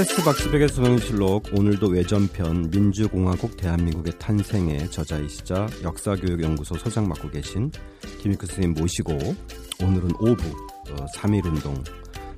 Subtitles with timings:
[0.00, 7.70] 팟캐스트 박시백의 수능실록 오늘도 외전편 민주공화국 대한민국의 탄생의 저자이시자 역사교육연구소 소장 맡고 계신
[8.22, 9.12] 김익크 선생님 모시고
[9.82, 10.42] 오늘은 오부
[10.92, 11.84] 어, 3.1운동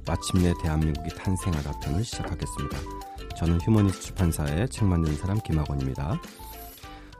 [0.09, 2.79] 마침내 대한민국이 탄생하다 편을 시작하겠습니다.
[3.39, 6.21] 저는 휴머니스트 출판사의 책 만드는 사람 김학원입니다.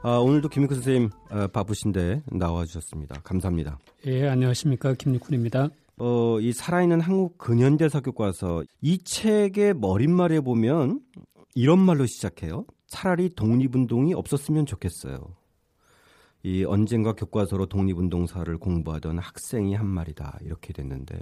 [0.01, 3.21] 아, 오늘도 김익크 선생님 아, 바쁘신데 나와주셨습니다.
[3.23, 3.79] 감사합니다.
[4.07, 5.69] 예, 안녕하십니까 김육훈입니다.
[5.97, 11.01] 어, 이 살아있는 한국 근현대사 교과서 이 책의 머릿말에 보면
[11.55, 12.65] 이런 말로 시작해요.
[12.87, 15.35] 차라리 독립운동이 없었으면 좋겠어요.
[16.43, 21.17] 이 언젠가 교과서로 독립운동사를 공부하던 학생이 한 말이다 이렇게 됐는데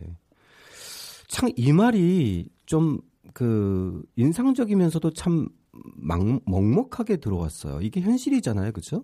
[1.27, 2.99] 참 이 말이 좀
[3.33, 5.47] 그 인상적이면서도 참
[5.95, 7.81] 막, 먹먹하게 들어왔어요.
[7.81, 9.03] 이게 현실이잖아요, 그렇죠?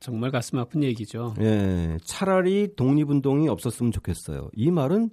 [0.00, 1.34] 정말 가슴 아픈 얘기죠.
[1.40, 4.50] 예, 차라리 독립운동이 없었으면 좋겠어요.
[4.54, 5.10] 이 말은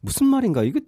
[0.00, 0.62] 무슨 말인가?
[0.62, 0.80] 이게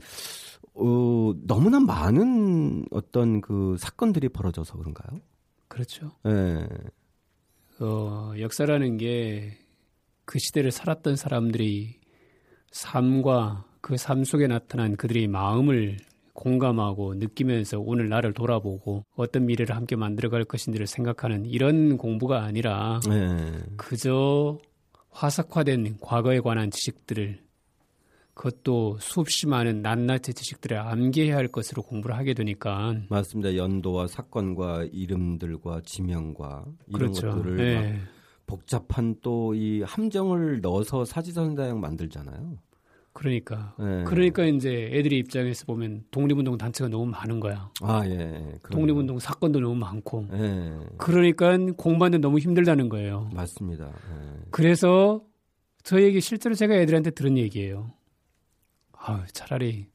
[0.75, 5.21] 어, 너무나 많은 어떤 그 사건들이 벌어져서 그런가요?
[5.69, 6.11] 그렇죠.
[6.27, 6.67] 예.
[7.81, 9.69] 어, 역사라는 게
[10.29, 11.99] 그 시대를 살았던 사람들이
[12.71, 15.97] 삶과 그 삶 속에 나타난 그들의 마음을
[16.39, 23.61] 공감하고 느끼면서 오늘 나를 돌아보고 어떤 미래를 함께 만들어갈 것인지를 생각하는 이런 공부가 아니라 예.
[23.77, 24.59] 그저
[25.11, 27.41] 화석화된 과거에 관한 지식들을
[28.35, 33.57] 그것도 수없이 많은 낱낱의 지식들을 암기해야 할 것으로 공부를 하게 되니까 맞습니다.
[33.57, 37.31] 연도와 사건과 이름들과 지명과 이런 그렇죠.
[37.31, 37.93] 것들을 네.
[37.93, 38.01] 막
[38.47, 42.59] 복잡한 또 이 함정을 넣어서 사지선다형 만들잖아요.
[43.19, 44.05] 그러니까 예.
[44.05, 47.69] 그러니까 이제 애들이 입장에서 보면 독립운동 단체가 너무 많은 거야.
[47.83, 48.55] 아 예.
[48.63, 48.69] 그럼요.
[48.71, 50.29] 독립운동 사건도 너무 많고.
[50.35, 50.79] 예.
[50.99, 53.29] 그러니까 공부하는데 너무 힘들다는 거예요.
[53.35, 53.87] 맞습니다.
[53.87, 54.39] 예.
[54.53, 55.25] 그래서
[55.83, 57.91] 저 얘기 실제로 제가 애들한테 들은 얘기예요.
[58.93, 59.89] 아, 차라리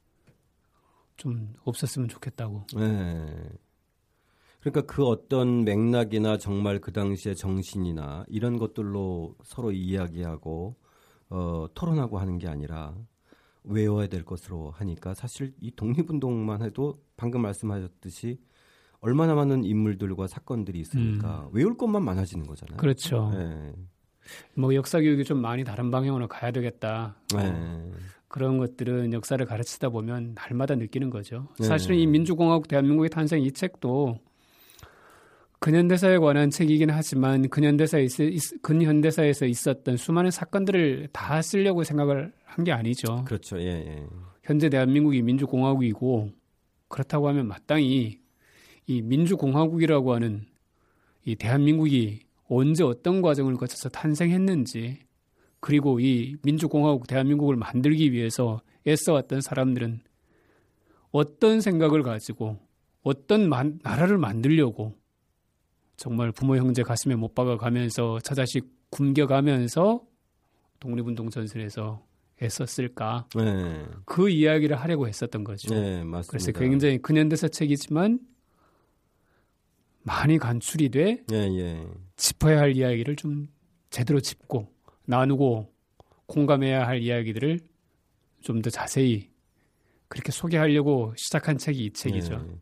[1.15, 2.67] 좀 없었으면 좋겠다고.
[2.75, 3.25] 네.
[4.59, 10.75] 그러니까 그 어떤 맥락이나 정말 그 당시의 정신이나 이런 것들로 서로 이야기하고
[11.29, 12.93] 어, 토론하고 하는 게 아니라
[13.63, 18.39] 외워야 될 것으로 하니까 사실 이 독립운동만 해도 방금 말씀하셨듯이
[18.99, 22.75] 얼마나 많은 인물들과 사건들이 있으니까 외울 것만 많아지는 거잖아요.
[22.75, 22.77] 음.
[22.77, 23.31] 그렇죠.
[23.33, 23.73] 네.
[24.55, 27.15] 뭐 역사 교육이 좀 많이 다른 방향으로 가야 되겠다.
[27.35, 27.51] 네.
[27.53, 27.91] 어,
[28.29, 31.49] 그런 것들은 역사를 가르치다 보면 날마다 느끼는 거죠.
[31.59, 31.65] 네.
[31.67, 34.17] 사실은 이 민주공화국 대한민국의 탄생 이 책도
[35.67, 42.65] 근현대사에 관한 책이긴 하지만 근현대사에 있, 있- 근현대사에서 있었던 수많은 사건들을 다 쓰려고 생각을 한
[42.65, 43.23] 게 아니죠.
[43.25, 43.57] 그렇죠.
[43.61, 44.05] 예, 예.
[44.43, 46.31] 현재 대한민국이 민주공화국이고
[46.89, 48.19] 그렇다고 하면 마땅히
[48.87, 50.45] 이 민주공화국이라고 하는
[51.25, 52.19] 이 대한민국이
[52.49, 54.99] 언제 어떤 과정을 거쳐서 탄생했는지
[55.61, 60.01] 그리고 이 민주공화국 대한민국을 만들기 위해서 애써왔던 사람들은
[61.11, 62.59] 어떤 생각을 가지고
[63.01, 65.01] 어떤 만- 나라를 만들려고
[65.95, 70.01] 정말 부모 형제 가슴에 못 박아 가면서 처자식 굶겨 가면서
[70.79, 72.05] 독립운동 전선에서
[72.41, 73.85] 애썼을까 네.
[74.05, 75.73] 그 이야기를 하려고 했었던 거죠.
[75.73, 76.27] 네, 맞습니다.
[76.29, 78.19] 그래서 굉장히 근현대사 책이지만
[80.01, 81.87] 많이 간출이 돼 예, 예.
[82.17, 83.47] 짚어야 할 이야기를 좀
[83.89, 84.67] 제대로 짚고
[85.05, 85.71] 나누고
[86.25, 87.59] 공감해야 할 이야기들을
[88.41, 89.29] 좀 더 자세히
[90.09, 92.37] 그렇게 소개하려고 시작한 책이 이 책이죠.
[92.37, 92.55] 네.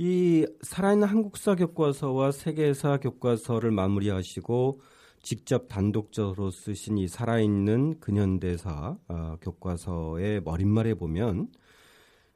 [0.00, 4.80] 이 살아있는 한국사 교과서와 세계사 교과서를 마무리하시고
[5.22, 11.48] 직접 단독적으로 쓰신 이 살아있는 근현대사 어, 교과서의 머릿말에 보면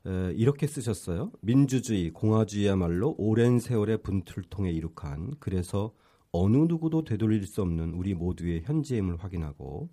[0.04, 1.30] 에, 이렇게 쓰셨어요.
[1.40, 5.94] 민주주의, 공화주의야말로 오랜 세월의 분투를 통해 이룩한 그래서
[6.32, 9.88] 어느 누구도 되돌릴 수 없는 우리 모두의 현재임을 확인하고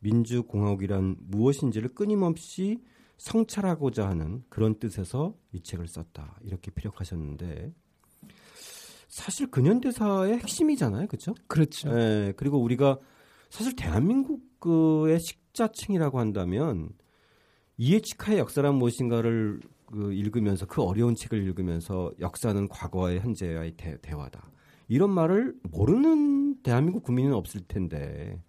[0.00, 2.80] 민주공화국이란 무엇인지를 끊임없이
[3.22, 7.72] 성찰하고자 하는 그런 뜻에서 이 책을 썼다 이렇게 피력하셨는데
[9.06, 11.34] 사실 근현대사의 핵심이잖아요, 그렇죠?
[11.46, 11.88] 그렇죠.
[11.96, 12.98] 예, 그리고 우리가
[13.48, 16.88] 사실 대한민국의 식자층이라고 한다면
[17.76, 24.50] 이에치카의 역사란 무엇인가를 그 읽으면서 그 어려운 책을 읽으면서 역사는 과거와 현재와의 대, 대화다.
[24.88, 28.42] 이런 말을 모르는 대한민국 국민은 없을 텐데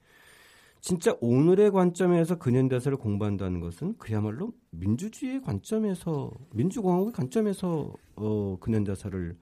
[0.83, 9.33] 진짜 오늘의 관점에서 근현대사를 공부한다는 것은 그야말로 민주주의의 관점에서 민주공화국의 관점에서 어, 근현대사를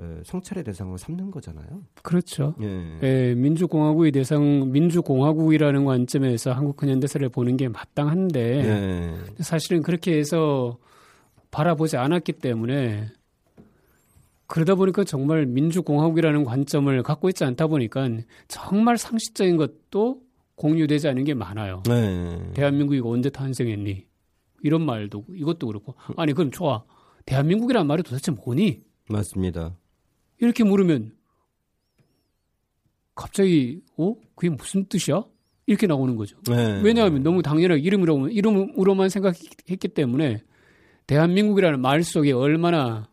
[0.00, 1.82] 에, 성찰의 대상으로 삼는 거잖아요.
[2.02, 2.54] 그렇죠.
[2.62, 3.00] 예.
[3.02, 9.14] 예, 민주공화국의 대상 민주공화국이라는 관점에서 한국 근현대사를 보는 게 마땅한데 예.
[9.42, 10.78] 사실은 그렇게 해서
[11.50, 13.08] 바라보지 않았기 때문에
[14.46, 18.08] 그러다 보니까 정말 민주공화국이라는 관점을 갖고 있지 않다 보니까
[18.48, 20.26] 정말 상식적인 것도
[20.58, 21.82] 공유되지 않은 게 많아요.
[21.86, 22.52] 네.
[22.54, 24.06] 대한민국이 언제 탄생했니?
[24.62, 26.84] 이런 말도 이것도 그렇고 아니 그럼 좋아
[27.26, 28.82] 대한민국이란 말이 도대체 뭐니?
[29.08, 29.76] 맞습니다.
[30.40, 31.12] 이렇게 물으면
[33.14, 35.24] 갑자기 어 그게 무슨 뜻이야?
[35.66, 36.36] 이렇게 나오는 거죠.
[36.48, 36.80] 네.
[36.82, 40.42] 왜냐하면 너무 당연하게 이름으로 이름으로만 생각했기 때문에
[41.06, 43.08] 대한민국이라는 말 속에 얼마나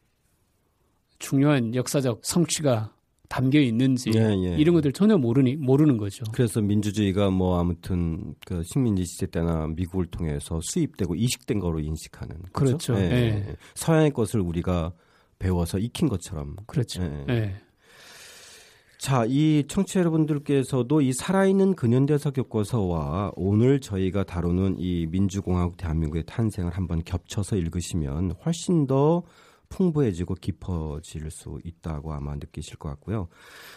[1.19, 2.94] 중요한 역사적 성취가
[3.29, 4.55] 담겨 있는지 예, 예.
[4.57, 6.23] 이런 것들 전혀 모르니 모르는 거죠.
[6.31, 12.93] 그래서 민주주의가 뭐 아무튼 그 식민지 시대 때나 미국을 통해서 수입되고 이식된 거로 인식하는 그렇죠.
[12.93, 12.95] 그렇죠.
[12.95, 13.11] 예.
[13.11, 13.55] 예.
[13.75, 14.93] 서양의 것을 우리가
[15.39, 17.03] 배워서 익힌 것처럼 그렇죠.
[17.03, 17.25] 예.
[17.29, 17.55] 예.
[18.97, 26.71] 자, 이 청취자 여러분들께서도 이 살아있는 근현대사 교과서와 오늘 저희가 다루는 이 민주공화국 대한민국의 탄생을
[26.71, 29.21] 한번 겹쳐서 읽으시면 훨씬 더
[29.75, 33.27] 풍부해지고 깊어질 수 있다고 아마 느끼실 것 같고요.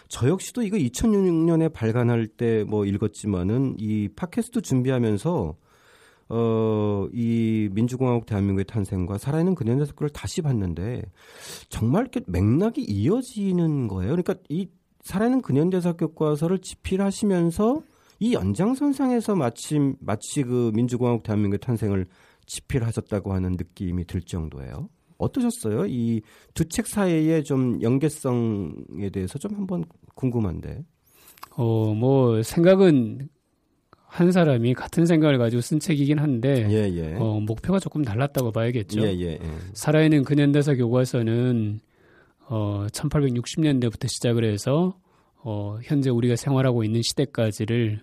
[0.07, 5.55] 저 역시도 이거 2006년에 발간할 때 뭐 읽었지만은 이 팟캐스트 준비하면서
[6.31, 11.01] 어, 이 민주공화국 대한민국의 탄생과 살아있는 근현대사 를 다시 봤는데
[11.69, 14.11] 정말 이렇게 맥락이 이어지는 거예요.
[14.11, 14.69] 그러니까 이
[15.01, 17.81] 살아있는 근현대사 교과서를 집필하시면서
[18.19, 22.05] 이 연장선상에서 마침 마치 그 민주공화국 대한민국의 탄생을
[22.45, 24.89] 집필하셨다고 하는 느낌이 들 정도예요.
[25.19, 25.85] 어떠셨어요?
[25.87, 26.21] 이
[26.55, 29.83] 두 책 사이의 좀 연계성에 대해서 좀 한번
[30.15, 30.83] 궁금한데.
[31.55, 33.29] 어, 뭐 생각은
[34.05, 37.13] 한 사람이 같은 생각을 가지고 쓴 책이긴 한데 예, 예.
[37.15, 39.01] 어, 목표가 조금 달랐다고 봐야겠죠.
[39.01, 39.39] 예, 예, 예.
[39.73, 41.79] 살아있는 근현대사 교과서는
[42.47, 44.97] 어, 1860년대부터 시작을 해서
[45.43, 48.01] 어, 현재 우리가 생활하고 있는 시대까지를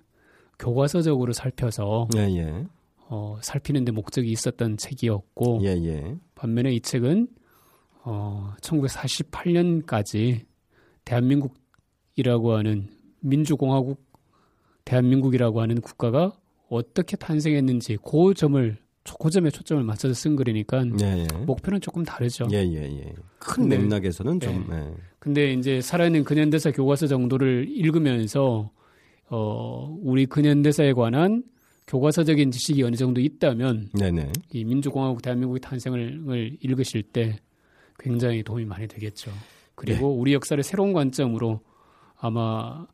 [0.58, 2.64] 교과서적으로 살펴서 예, 예.
[3.08, 6.14] 어, 살피는데 목적이 있었던 책이었고 예, 예.
[6.36, 7.26] 반면에 이 책은
[8.04, 10.42] 어, 1948년까지
[11.04, 12.88] 대한민국이라고 하는
[13.20, 14.04] 민주공화국
[14.84, 16.32] 대한민국이라고 하는 국가가
[16.68, 18.76] 어떻게 탄생했는지 그 점을
[19.20, 21.36] 그 점에 초점을 맞춰서 쓴 글이니까 예, 예.
[21.44, 22.48] 목표는 조금 다르죠.
[22.52, 23.12] 예, 예, 예.
[23.38, 24.94] 큰 근데- 맥락에서는 좀 예.
[25.20, 28.70] 근데 이제 살아있는 근현대사 교과서 정도를 읽으면서
[29.28, 31.44] 어, 우리 근현대사에 관한
[31.86, 34.32] 교과서적인 지식이 어느 정도 있다면 네, 네.
[34.52, 37.38] 이 민주공화국 대한민국의 탄생을 을 읽으실 때
[37.98, 39.30] 굉장히 도움이 많이 되겠죠.
[39.74, 40.20] 그리고 네.
[40.20, 41.60] 우리 역사를 새로운 관점으로
[42.16, 42.86] 아마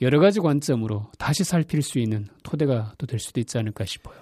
[0.00, 4.16] 여러 가지 관점으로 다시 살필 수 있는 토대가 또 될 수도 있지 않을까 싶어요.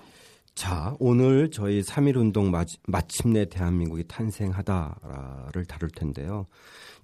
[0.54, 6.46] 자, 오늘 저희 3.1 운동 마, 마침내 대한민국이 탄생하다를 다룰 텐데요.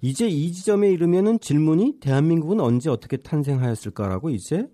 [0.01, 4.67] 이제 이 지점에 이르면은 질문이 대한민국은 언제 어떻게 탄생하였을까라고 이제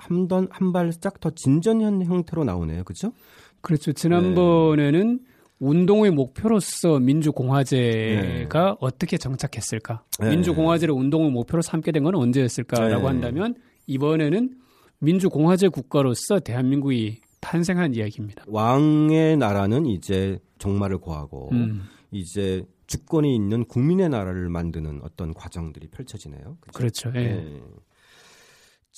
[0.00, 2.84] 한번 한 발짝 더 진전한 형태로 나오네요.
[2.84, 3.12] 그죠?
[3.60, 3.92] 그렇죠.
[3.92, 5.20] 지난번에는
[5.60, 10.02] 운동의 목표로서 민주공화제가 어떻게 정착했을까?
[10.20, 10.30] 네.
[10.30, 13.06] 민주공화제를 운동의 목표로 삼게 된 건 언제였을까라고 네.
[13.06, 13.54] 한다면
[13.86, 14.56] 이번에는
[15.00, 18.44] 민주공화제 국가로서 대한민국이 탄생한 이야기입니다.
[18.48, 26.56] 왕의 나라는 이제 종말을 고하고 음, 이제 주권이 있는 국민의 나라를 만드는 어떤 과정들이 펼쳐지네요.
[26.60, 26.72] 그죠?
[26.72, 27.12] 그렇죠.
[27.16, 27.20] 예.
[27.20, 27.60] 네.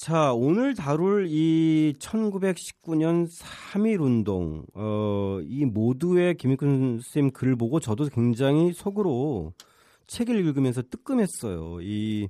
[0.02, 8.72] 자, 오늘 다룰 이 1919년 3.1 운동, 어, 이 모두의 김익근 쌤글 보고 저도 굉장히
[8.72, 9.52] 속으로
[10.08, 11.82] 책을 읽으면서 뜨끔했어요.
[11.82, 12.26] 이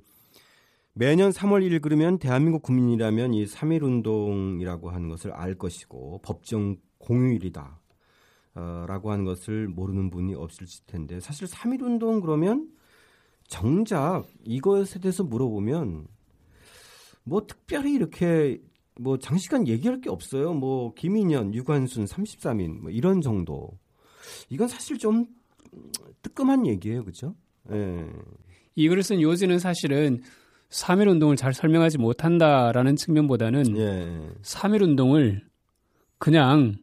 [0.93, 7.81] 매년 3월 1일 그러면 대한민국 국민이라면 이 3.1 운동이라고 하는 것을 알 것이고 법정 공휴일이다.
[8.53, 12.69] 어, 라고 하는 것을 모르는 분이 없을 텐데 사실 3.1 운동 그러면
[13.47, 16.12] 정작 이것에 대해서 물어보면
[17.23, 18.61] 뭐 특별히 이렇게
[18.99, 20.53] 뭐 장시간 얘기할 게 없어요.
[20.53, 23.71] 뭐 김인현, 유관순, 33인 뭐 이런 정도.
[24.49, 25.25] 이건 사실 좀
[26.21, 27.03] 뜨끔한 얘기예요.
[27.03, 27.35] 그죠?
[27.71, 28.05] 예.
[28.75, 30.21] 이 글을 쓴 요지는 사실은
[30.69, 34.29] 3.1 운동을 잘 설명하지 못한다라는 측면보다는 예.
[34.41, 35.43] 3.1 운동을
[36.17, 36.75] 그냥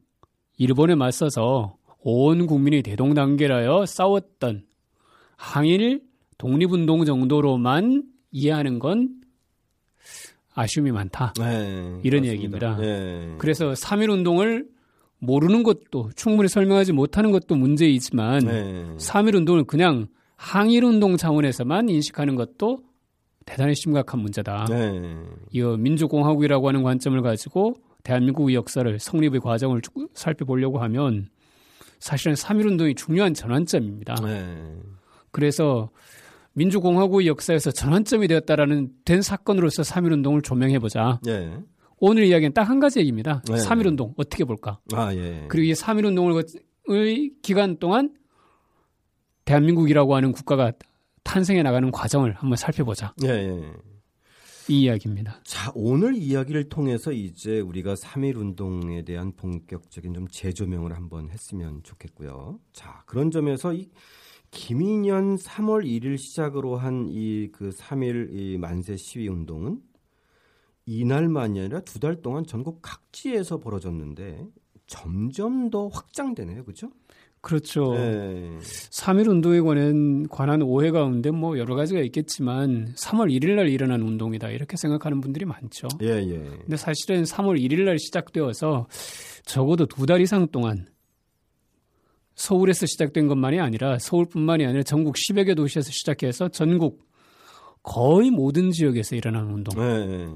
[0.59, 4.65] 일본에 맞서서 온 국민이 대동단계라여 싸웠던
[5.37, 6.03] 항일
[6.39, 9.21] 독립운동 정도로만 이해하는 건
[10.55, 11.35] 아쉬움이 많다.
[11.41, 12.01] 예.
[12.03, 12.27] 이런 맞습니다.
[12.27, 12.79] 얘기입니다.
[12.83, 13.35] 예.
[13.39, 14.67] 그래서 3.1 운동을
[15.19, 18.97] 모르는 것도 충분히 설명하지 못하는 것도 문제이지만 예.
[18.97, 22.81] 3.1 운동을 그냥 항일 운동 차원에서만 인식하는 것도
[23.45, 24.67] 대단히 심각한 문제다.
[24.71, 25.17] 예.
[25.51, 31.29] 이 민주공화국이라고 하는 관점을 가지고 대한민국의 역사를 성립의 과정을 쭉 살펴보려고 하면
[31.99, 34.17] 사실은 3.1 운동이 중요한 전환점입니다.
[34.27, 34.77] 예.
[35.31, 35.91] 그래서
[36.61, 41.19] 민주공화국의 역사에서 전환점이 되었다라는 된 사건으로서 3.1 운동을 조명해 보자.
[41.27, 41.59] 예.
[41.97, 43.43] 오늘 이야기는 딱 한 가지 얘기입니다.
[43.49, 43.55] 네.
[43.55, 44.79] 3.1 운동 어떻게 볼까?
[44.93, 45.47] 아, 예.
[45.49, 46.45] 그리고 이 3.1 운동을
[46.89, 48.15] 의 기간 동안
[49.47, 50.73] 대한민국이라고 하는 국가가
[51.23, 53.15] 탄생해 나가는 과정을 한번 살펴보자.
[53.25, 53.73] 예, 예.
[54.69, 55.41] 이 이야기입니다.
[55.45, 62.61] 자, 오늘 이야기를 통해서 이제 우리가 3.1 운동에 대한 본격적인 좀 재조명을 한번 했으면 좋겠고요.
[62.73, 63.89] 자, 그런 점에서 이
[64.51, 69.81] 김인년 3월 1일 시작으로 한 이 그 3일 이 만세 시위 운동은
[70.87, 74.47] 이날만이 아니라 두 달 동안 전국 각지에서 벌어졌는데
[74.87, 76.65] 점점 더 확장되네요.
[76.65, 76.91] 그죠?
[77.43, 77.95] 그렇죠.
[77.95, 78.59] 네.
[78.61, 84.51] 3.1 운동에 관한, 관한 오해 가운데 뭐 여러 가지가 있겠지만 3월 1일 날 일어난 운동이다.
[84.51, 85.89] 이렇게 생각하는 분들이 많죠.
[86.03, 86.39] 예, 예.
[86.39, 88.89] 근데 사실은 3월 1일 날 시작되어서
[89.47, 90.87] 적어도 두 달 이상 동안
[92.41, 97.05] 서울에서 시작된 것만이 아니라 서울뿐만이 아니라 전국 10여 개 도시에서 시작해서 전국
[97.83, 99.79] 거의 모든 지역에서 일어난 운동.
[99.79, 100.27] 네.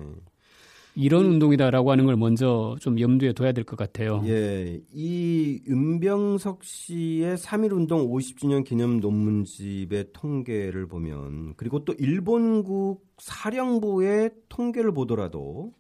[0.97, 4.23] 이런 운동이다라고 하는 걸 먼저 좀 염두에 둬야 될 것 같아요.
[4.27, 4.81] 예.
[4.93, 14.93] 이 윤병석 씨의 3.1 운동 50주년 기념 논문집의 통계를 보면 그리고 또 일본국 사령부의 통계를
[14.93, 15.73] 보더라도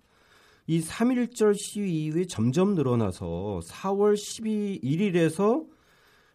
[0.66, 5.74] 이 3.1절 시위 이후에 점점 늘어나서 4월 12일에서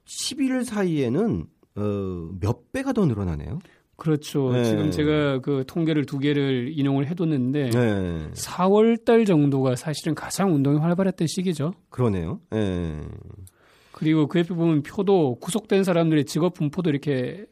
[0.10, 3.60] 11일 사이에는 어, 몇 배가 더 늘어나네요.
[3.96, 4.52] 그렇죠.
[4.54, 4.64] 네.
[4.64, 8.32] 지금 제가 그 통계를 두 개를 인용을 해뒀는데 네.
[8.32, 11.74] 4월 달 정도가 사실은 가장 운동이 활발했던 시기죠.
[11.90, 12.40] 그러네요.
[12.50, 13.06] 네.
[13.92, 17.46] 그리고 그 옆에 보면 표도 구속된 사람들의 직업 분포도 이렇게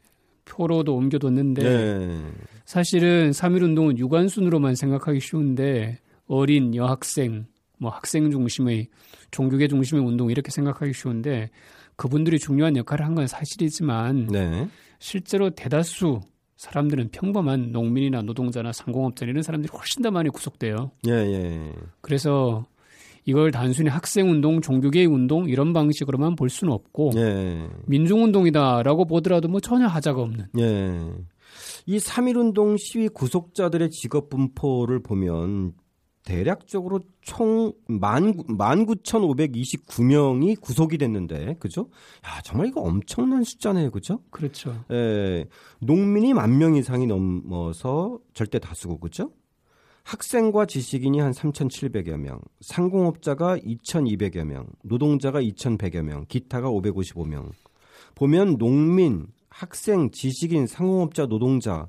[0.46, 2.24] 표로도 옮겨뒀는데 네.
[2.66, 7.46] 사실은 3.1 운동은 유관순으로만 생각하기 쉬운데 어린 여학생,
[7.78, 8.88] 뭐 학생 중심의
[9.32, 11.50] 종교계 중심의 운동 이렇게 생각하기 쉬운데
[11.98, 14.68] 그분들이 중요한 역할을 한 건 사실이지만 네.
[15.00, 16.22] 실제로 대다수
[16.56, 20.92] 사람들은 평범한 농민이나 노동자나 상공업자 이런 사람들이 훨씬 더 많이 구속돼요.
[21.08, 21.72] 예, 예.
[22.02, 22.66] 그래서
[23.26, 27.68] 이걸 단순히 학생 운동, 종교계의 운동 이런 방식으로만 볼 수는 없고 예.
[27.86, 30.46] 민중 운동이다라고 보더라도 뭐 전혀 하자가 없는.
[30.60, 31.12] 예.
[31.88, 35.74] 이3.1 운동 시위 구속자들의 직업 분포를 보면
[36.28, 41.88] 대략적으로 총 19,529명이 구속이 됐는데, 그죠?
[42.26, 44.20] 야, 정말 이거 엄청난 숫자네요, 그죠?
[44.30, 44.84] 그렇죠.
[44.92, 45.46] 예,
[45.80, 49.32] 농민이 만 명 이상이 넘어서 절대 다수고, 그죠?
[50.04, 57.52] 학생과 지식인이 한 3,700여 명, 상공업자가 2,200여 명, 노동자가 2,100여 명, 기타가 555명.
[58.16, 61.88] 보면 농민, 학생, 지식인, 상공업자, 노동자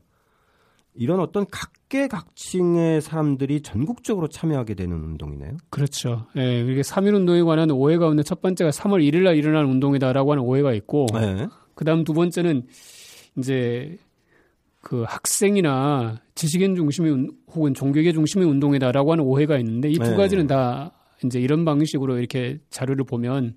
[0.98, 5.56] 이런 어떤 각계각층의 사람들이 전국적으로 참여하게 되는 운동이네요.
[5.70, 6.26] 그렇죠.
[6.36, 10.42] 예, 이게 3.1 운동에 관한 오해가 없는 첫 번째가 3월 1일 날 일어난 운동이다라고 하는
[10.42, 11.46] 오해가 있고, 네.
[11.74, 12.64] 그 다음 두 번째는
[13.36, 13.96] 이제
[14.80, 20.16] 그 학생이나 지식인 중심의 혹은 종교계 중심의 운동이다라고 하는 오해가 있는데 이두 네.
[20.16, 20.92] 가지는 다
[21.24, 23.54] 이제 이런 방식으로 이렇게 자료를 보면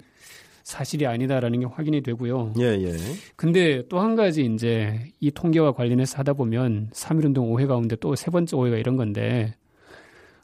[0.72, 2.54] 사실이 아니다라는 게 확인이 되고요.
[2.60, 2.96] 예, 예.
[3.36, 8.32] 근데 또 한 가지 이제 이 통계와 관련해서 하다 보면 3.1운동 오해 가운데 또 세
[8.32, 9.54] 번째 오해가 이런 건데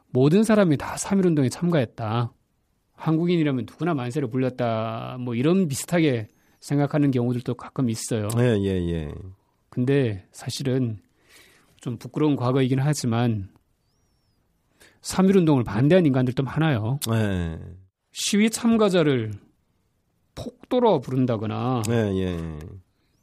[0.09, 2.31] 모든 사람이 다 3.1운동에 참가했다.
[2.93, 5.17] 한국인이라면 누구나 만세를 불렀다.
[5.19, 6.27] 뭐 이런 비슷하게
[6.59, 8.27] 생각하는 경우들도 가끔 있어요.
[8.39, 9.11] 예, 예, 예.
[9.69, 10.97] 근데 사실은
[11.79, 13.49] 좀 부끄러운 과거이긴 하지만
[15.01, 16.99] 3.1운동을 반대한 인간들도 많아요.
[17.13, 17.57] 예.
[18.11, 19.31] 시위 참가자를
[20.37, 22.59] 폭도로 부른다거나 예, 예.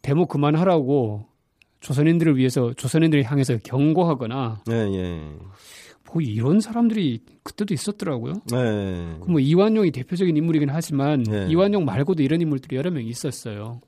[0.02, 1.26] 데모 그만하라고
[1.80, 5.36] 조선인들을 위해서 조선인들을 향해서 경고하거나 예, 예.
[6.12, 8.34] 뭐 이런 사람들이 그때도 있었더라고요.
[8.52, 9.18] 예.
[9.26, 11.46] 뭐 이완용이 대표적인 인물이긴 하지만 예.
[11.48, 13.80] 이완용 말고도 이런 인물들이 여러 명 있었어요.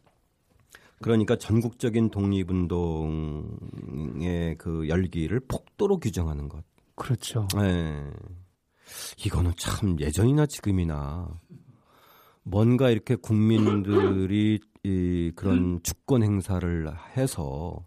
[1.02, 3.44] 그러니까 전국적인 독립운동의
[4.56, 6.64] 그 열기를 폭도로 규정하는 것.
[6.94, 7.46] 그렇죠.
[7.60, 8.02] 예.
[9.24, 11.28] 이거는 참 예전이나 지금이나
[12.48, 17.84] 뭔가 이렇게 국민들이 이 그런 주권 행사를 해서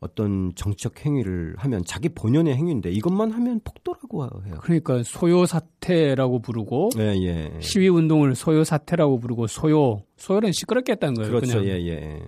[0.00, 4.54] 어떤 정치적 행위를 하면 자기 본연의 행위인데 이것만 하면 폭도라고 해요.
[4.62, 7.60] 그러니까 소요 사태라고 부르고 예, 예.
[7.60, 11.30] 시위 운동을 소요 사태라고 부르고 소요 소요는 시끄럽게 했다는 거예요.
[11.30, 11.60] 그렇죠.
[11.60, 11.66] 그냥.
[11.66, 12.22] 예, 예.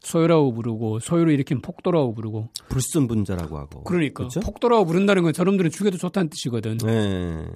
[0.00, 4.40] 소요라고 부르고 소요를 일으킨 폭도라고 부르고 불순분자라고 하고 그러니까 그렇죠?
[4.40, 6.78] 폭도라고 부른다는 건 저놈들은 죽여도 좋다는 뜻이거든.
[6.86, 7.46] 예.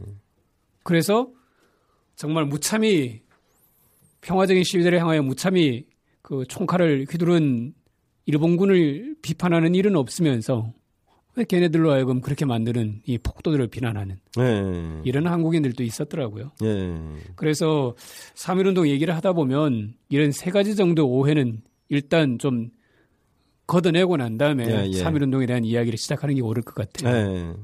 [0.83, 1.29] 그래서
[2.17, 3.21] 정말 무참히
[4.21, 5.87] 평화적인 시위대를 향하여 무참히
[6.23, 7.75] 그 총칼을 휘두른
[8.27, 10.73] 일본군을 비판하는 일은 없으면서
[11.37, 15.01] 왜 걔네들로 하여금 그렇게 만드는 이 폭도들을 비난하는 네.
[15.05, 16.53] 이런 한국인들도 있었더라고요.
[16.61, 16.99] 네.
[17.37, 17.95] 그래서
[18.35, 22.71] 3.1운동 얘기를 하다 보면 이런 세 가지 정도 오해는 일단 좀
[23.67, 25.03] 걷어내고 난 다음에 네, 예.
[25.03, 27.13] 3.1운동에 대한 이야기를 시작하는 게 옳을 것 같아요.
[27.13, 27.55] 네.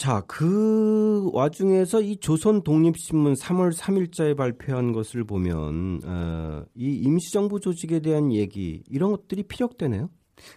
[0.00, 8.00] 자, 그 와중에서 이 조선 독립신문 3월 3일자에 발표한 것을 보면 어, 이 임시정부 조직에
[8.00, 10.08] 대한 얘기 이런 것들이 피력되네요.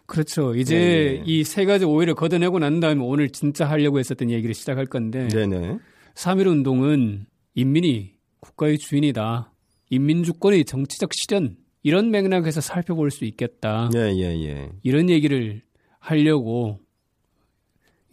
[0.05, 0.55] 그렇죠.
[0.55, 1.23] 이제 네.
[1.25, 5.27] 이세 가지 오해를 걷어내고 난 다음에 오늘 진짜 하려고 했었던 얘기를 시작할 건데.
[5.27, 5.77] 네네.
[6.15, 9.51] 3.1 운동은 인민이 국가의 주인이다.
[9.89, 13.89] 인민주권의 정치적 실현 이런 맥락에서 살펴볼 수 있겠다.
[13.93, 14.69] 예, 예, 예.
[14.83, 15.63] 이런 얘기를
[15.99, 16.79] 하려고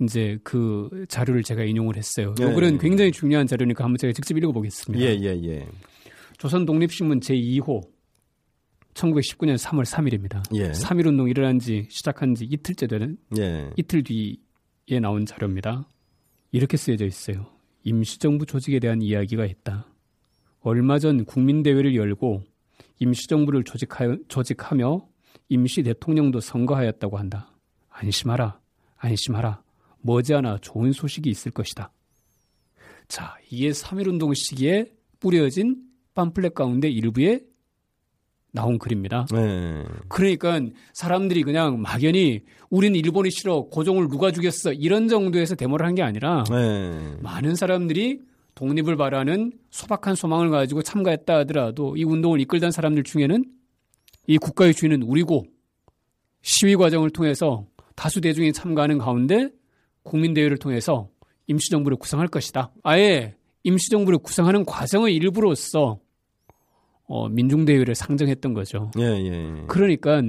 [0.01, 2.35] 이제 그 자료를 제가 인용을 했어요.
[2.41, 2.79] 예, 이거는 예.
[2.79, 5.05] 굉장히 중요한 자료니까 한번 제가 직접 읽어보겠습니다.
[5.05, 5.67] 예, 예, 예.
[6.39, 7.83] 조선 독립신문 제2호
[8.95, 10.43] 1919년 3월 3일입니다.
[10.55, 10.71] 예.
[10.71, 13.71] 3.1 운동 일어난 지 시작한 지 이틀째 되는 예.
[13.77, 15.87] 이틀 뒤에 나온 자료입니다.
[16.53, 17.47] 이렇게 쓰여져 있어요.
[17.85, 19.87] 임시정부 조직에 대한 이야기가 있다.
[20.61, 22.43] 얼마 전 국민대회를 열고
[22.99, 25.07] 임시정부를 조직하여, 조직하며
[25.49, 27.51] 임시 대통령도 선거하였다고 한다.
[27.89, 28.61] 안심하라,
[28.97, 29.63] 안심하라.
[30.03, 31.93] 머지않아 좋은 소식이 있을 것이다.
[33.09, 35.77] 자, 이게 3.1운동 시기에 뿌려진
[36.15, 37.41] 팜플렛 가운데 일부에
[38.53, 39.27] 나온 글입니다.
[39.33, 39.85] 네.
[40.09, 40.61] 그러니까
[40.93, 46.45] 사람들이 그냥 막연히 우리는 일본이 싫어 고종을 누가 죽였어 이런 정도에서 데모를 한 게 아니라
[46.51, 47.17] 네.
[47.21, 48.21] 많은 사람들이
[48.57, 53.45] 독립을 바라는 소박한 소망을 가지고 참가했다 하더라도 이 운동을 이끌던 사람들 중에는
[54.27, 55.45] 이 국가의 주인은 우리고
[56.43, 59.51] 시위 과정을 통해서 다수 대중이 참가하는 가운데
[60.11, 61.09] 국민대회를 통해서
[61.47, 62.73] 임시정부를 구성할 것이다.
[62.83, 66.01] 아예 임시정부를 구성하는 과정의 일부로서
[67.05, 68.91] 어, 민중대회를 상정했던 거죠.
[68.99, 69.65] 예, 예, 예.
[69.69, 70.21] 그러니까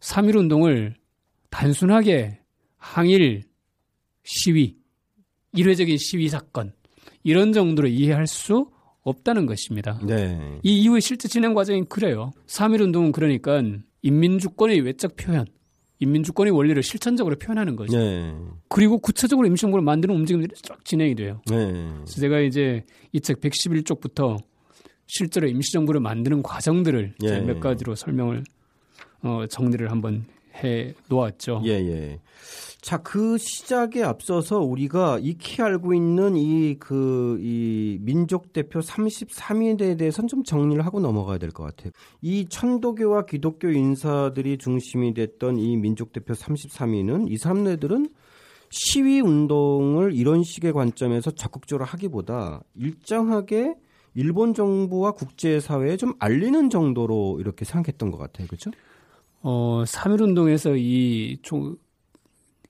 [0.00, 0.94] 3.1 운동을
[1.50, 2.40] 단순하게
[2.76, 3.42] 항일
[4.24, 4.76] 시위,
[5.52, 6.72] 일회적인 시위 사건,
[7.22, 8.70] 이런 정도로 이해할 수
[9.02, 10.00] 없다는 것입니다.
[10.04, 10.58] 네.
[10.64, 12.32] 이 이후에 실제 진행 과정이 그래요.
[12.46, 13.62] 3.1 운동은 그러니까
[14.02, 15.46] 인민주권의 외적 표현,
[15.98, 17.96] 인민주권의 원리를 실천적으로 표현하는 거죠.
[17.98, 18.34] 네.
[18.68, 21.40] 그리고 구체적으로 임시정부를 만드는 움직임들이 쫙 진행이 돼요.
[21.50, 21.56] 네.
[21.96, 24.36] 그래서 제가 이제 이 책 111쪽부터
[25.06, 27.40] 실제로 임시정부를 만드는 과정들을 네.
[27.40, 28.44] 몇 가지로 설명을
[29.22, 30.26] 어, 정리를 한번
[30.62, 31.62] 해 놓았죠.
[31.64, 32.20] 예, 예.
[32.86, 40.28] 자, 그 시작에 앞서서 우리가 익히 알고 있는 이, 그, 이 민족 대표 33인에 대해서는
[40.28, 41.90] 좀 정리를 하고 넘어가야 될 것 같아요.
[42.22, 48.08] 이 천도교와 기독교 인사들이 중심이 됐던 이 민족 대표 33인은 이 사람들은
[48.70, 53.74] 시위 운동을 이런 식의 관점에서 적극적으로 하기보다 일정하게
[54.14, 58.46] 일본 정부와 국제사회에 좀 알리는 정도로 이렇게 생각했던 것 같아요.
[58.46, 58.70] 그렇죠?
[59.42, 61.76] 어, 3.1 운동에서 이 종,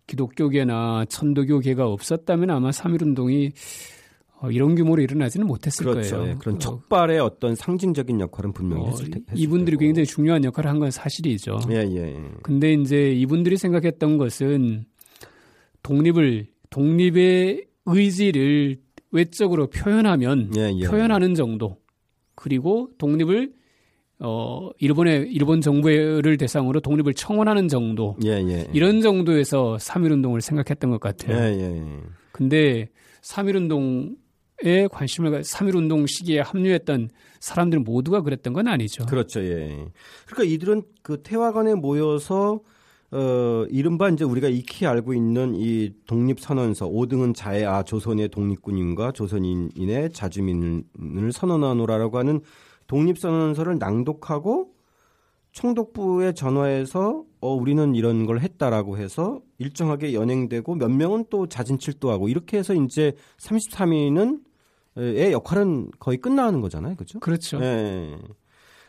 [0.07, 3.53] 기독교계나 천도교계가 없었다면 아마 3.1 운동이
[4.39, 6.17] 어, 이런 규모로 일어나지는 못했을 그렇죠.
[6.17, 6.31] 거예요.
[6.33, 9.81] 예, 그런 척발의 어, 떤 상징적인 역할은 분명히 어, 했을, 테, 이분들이 테고.
[9.87, 11.59] 굉장히 중요한 역할을 한 건 사실이죠.
[11.71, 12.31] 예, 예, 예.
[12.43, 14.85] 근데 이제 이분들이 생각했던 것은
[15.83, 18.77] 독립을 독립의 의지를
[19.11, 20.87] 외적으로 표현하면 예, 예.
[20.87, 21.79] 표현하는 정도
[22.35, 23.55] 그리고 독립을
[24.19, 28.67] 어 일본의 일본 정부를 대상으로 독립을 청원하는 정도 예, 예.
[28.73, 31.37] 이런 정도에서 3.1 운동을 생각했던 것 같아요.
[31.37, 32.01] 예, 예, 예.
[32.33, 32.89] 근데
[33.23, 39.05] 3.1 운동에 관심을 3.1 운동 시기에 합류했던 사람들 모두가 그랬던 건 아니죠.
[39.05, 39.41] 그렇죠.
[39.41, 39.87] 예.
[40.27, 42.61] 그러니까 이들은 그 태화관에 모여서
[43.13, 50.11] 어, 이른바 이제 우리가 익히 알고 있는 이 독립선언서 5등은 자해 아 조선의 독립군인과 조선인의
[50.13, 52.41] 자주민을 선언하노라라고 하는
[52.87, 54.75] 독립선언서를 낭독하고
[55.53, 62.29] 총독부에 전화해서 어 우리는 이런 걸 했다라고 해서 일정하게 연행되고 몇 명은 또 자진 출두하고
[62.29, 64.43] 이렇게 해서 이제 33인은
[64.97, 66.95] 의 역할은 거의 끝나는 거잖아요.
[66.97, 67.21] 그렇죠?
[67.21, 67.59] 그렇죠.
[67.63, 68.17] 예.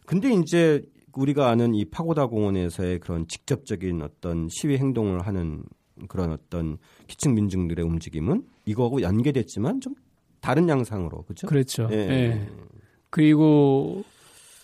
[0.05, 0.81] 근데 이제
[1.13, 5.63] 우리가 아는 이 파고다 공원에서의 그런 직접적인 어떤 시위 행동을 하는
[6.07, 9.95] 그런 어떤 기층 민중들의 움직임은 이거하고 연계됐지만 좀
[10.39, 11.47] 다른 양상으로 그렇죠?
[11.47, 11.89] 그렇죠.
[11.91, 11.95] 예.
[11.95, 12.49] 예.
[13.09, 14.03] 그리고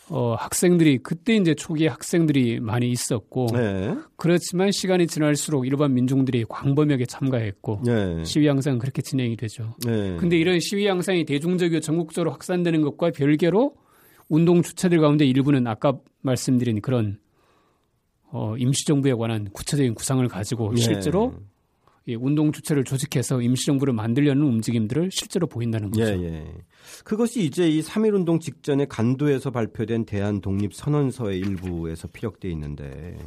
[0.09, 3.95] 어, 학생들이 그때 이제 초기에 학생들이 많이 있었고 네.
[4.17, 8.23] 그렇지만 시간이 지날수록 일반 민중들이 광범위하게 참가했고 네.
[8.25, 9.75] 시위 양상은 그렇게 진행이 되죠.
[9.85, 10.17] 네.
[10.17, 13.75] 근데 이런 시위 양상이 대중적이고 전국적으로 확산되는 것과 별개로
[14.27, 17.17] 운동 주체들 가운데 일부는 아까 말씀드린 그런
[18.29, 20.81] 어, 임시정부에 관한 구체적인 구상을 가지고 네.
[20.81, 21.52] 실제로 이
[22.17, 26.03] 운동 주체를 조직해서 임시정부를 만들려는 움직임들을 실제로 보인다는 거죠.
[26.03, 26.53] 예, 예.
[27.05, 33.17] 그것이 이제 이 3.1 운동 직전에 간도에서 발표된 대한 독립 선언서의 일부에서 피력돼 있는데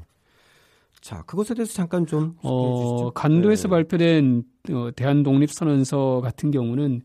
[1.00, 3.70] 자, 그것에 대해서 잠깐 좀 어, 간도에서 네.
[3.70, 7.00] 발표된 어, 대한 독립 선언서 같은 경우는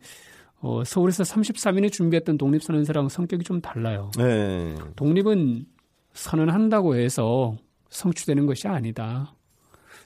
[0.60, 4.12] 어, 서울에서 33인이 준비했던 독립 선언서랑 성격이 좀 달라요.
[4.18, 4.76] 네.
[4.96, 5.66] 독립은
[6.14, 7.56] 선언한다고 해서
[7.90, 9.36] 성취되는 것이 아니다.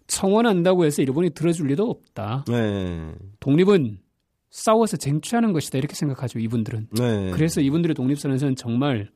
[0.07, 2.45] 청원한다고 해서 일본이 들어줄 리도 없다.
[2.47, 3.13] 네.
[3.39, 3.99] 독립은
[4.49, 6.87] 싸워서 쟁취하는 것이다 이렇게 생각하죠 이분들은.
[6.97, 7.31] 네.
[7.31, 9.09] 그래서 이분들의 독립선언서는 정말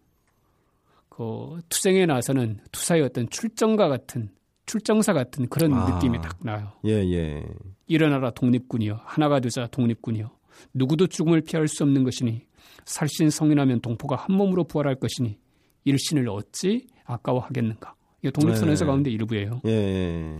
[1.07, 4.29] 그 투쟁에 나서는 투사의 어떤 출정과 같은
[4.65, 5.89] 출정사 같은 그런 아.
[5.89, 6.73] 느낌이 딱 나요.
[6.85, 7.43] 예, 예.
[7.87, 10.29] 일어나라 독립군이여 하나가 되자 독립군이여
[10.73, 12.45] 누구도 죽음을 피할 수 없는 것이니
[12.85, 15.37] 살신 성인하면 동포가 한 몸으로 부활할 것이니
[15.85, 17.95] 일신을 어찌 아까워하겠는가.
[18.21, 18.87] 독립선언서 네.
[18.87, 19.61] 가운데 일부예요.
[19.65, 20.37] 예, 예.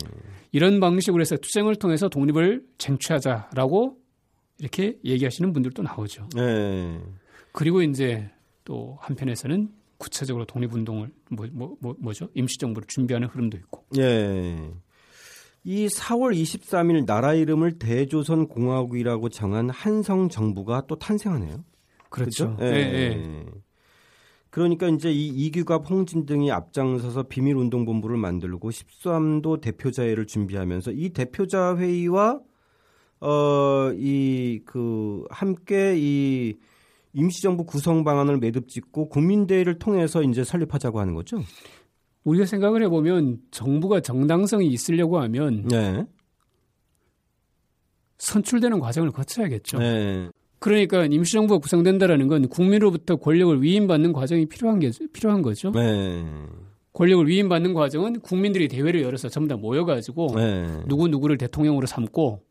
[0.52, 3.98] 이런 방식으로 해서 투쟁을 통해서 독립을 쟁취하자라고
[4.60, 6.28] 이렇게 얘기하시는 분들도 나오죠.
[6.38, 7.00] 예.
[7.52, 8.30] 그리고 이제
[8.66, 12.30] 또 한편에서는 구체적으로 독립운동을 뭐, 뭐, 뭐, 뭐죠?
[12.34, 13.86] 임시정부를 준비하는 흐름도 있고.
[14.00, 14.72] 예.
[15.64, 21.64] 이 4월 23일 나라 이름을 대조선 공화국이라고 정한 한성 정부가 또 탄생하네요.
[22.10, 22.56] 그렇죠.
[22.56, 22.66] 그죠?
[22.66, 23.46] 예, 예.
[24.50, 32.40] 그러니까 이제 이 이규갑, 홍진 등이 앞장서서 비밀운동본부를 만들고 13도 대표자회를 준비하면서 이 대표자 회의와
[33.22, 36.56] 어 이 그 함께 이
[37.14, 41.42] 임시정부 구성 방안을 매듭 짓고 국민대회를 통해서 이제 설립하자고 하는 거죠.
[42.24, 46.06] 우리가 생각을 해보면 정부가 정당성이 있으려고 하면 네.
[48.20, 49.80] 선출되는 과정을 거쳐야겠죠.
[49.80, 50.30] 네.
[50.60, 55.72] 그러니까 임시정부가 구성된다라는 건 국민으로부터 권력을 위임받는 과정이 필요한 게 필요한 거죠.
[55.72, 56.24] 네.
[56.94, 60.68] 권력을 위임받는 과정은 국민들이 대회를 열어서 전부 다 모여가지고 네.
[60.88, 62.44] 누구 누구를 대통령으로 삼고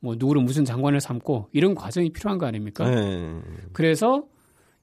[0.00, 2.88] 뭐 누구를 무슨 장관을 삼고 이런 과정이 필요한 거 아닙니까?
[2.88, 3.40] 네.
[3.72, 4.24] 그래서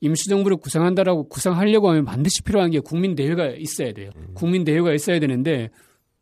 [0.01, 4.12] 임시정부를 구성한다라고 구성하려고 하면 반드시 필요한 게 국민 대회가 있어야 돼요.
[4.15, 4.27] 음.
[4.34, 5.69] 국민 대회가 있어야 되는데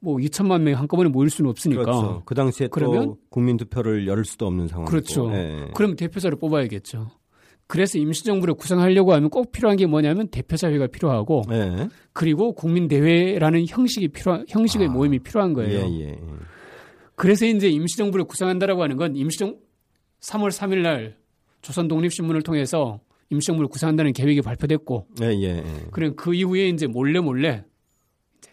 [0.05, 1.81] 뭐 2천만 명이 한꺼번에 모일 수는 없으니까.
[1.81, 2.21] 그렇죠.
[2.25, 3.05] 그 당시에 그러면?
[3.05, 4.89] 또 국민 투표를 열 수도 없는 상황이고.
[4.89, 5.29] 그렇죠.
[5.31, 5.67] 네.
[5.73, 7.09] 그럼 대표자를 뽑아야겠죠.
[7.67, 11.89] 그래서 임시정부를 구성하려고 하면 꼭 필요한 게 뭐냐면 대표자회가 필요하고 네.
[12.13, 15.79] 그리고 국민대회라는 형식이 필요한 형식의 아, 모임이 필요한 거예요.
[15.79, 16.19] 예, 예.
[17.15, 19.57] 그래서 이제 임시정부를 구성한다라고 하는 건 임시정
[20.21, 21.17] 3월 3일 날
[21.63, 22.99] 조선 독립신문을 통해서
[23.31, 25.63] 임시정부를 구성한다는 계획이 발표됐고 예, 예.
[25.91, 27.63] 그리고 그 이후에 이제 몰래 몰래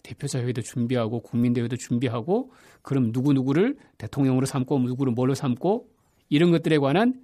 [0.03, 2.53] 대표자회도 준비하고 국민대회도 준비하고
[2.83, 5.89] 그럼 누구 누구를 대통령으로 삼고 누구를 뭘로 삼고
[6.29, 7.21] 이런 것들에 관한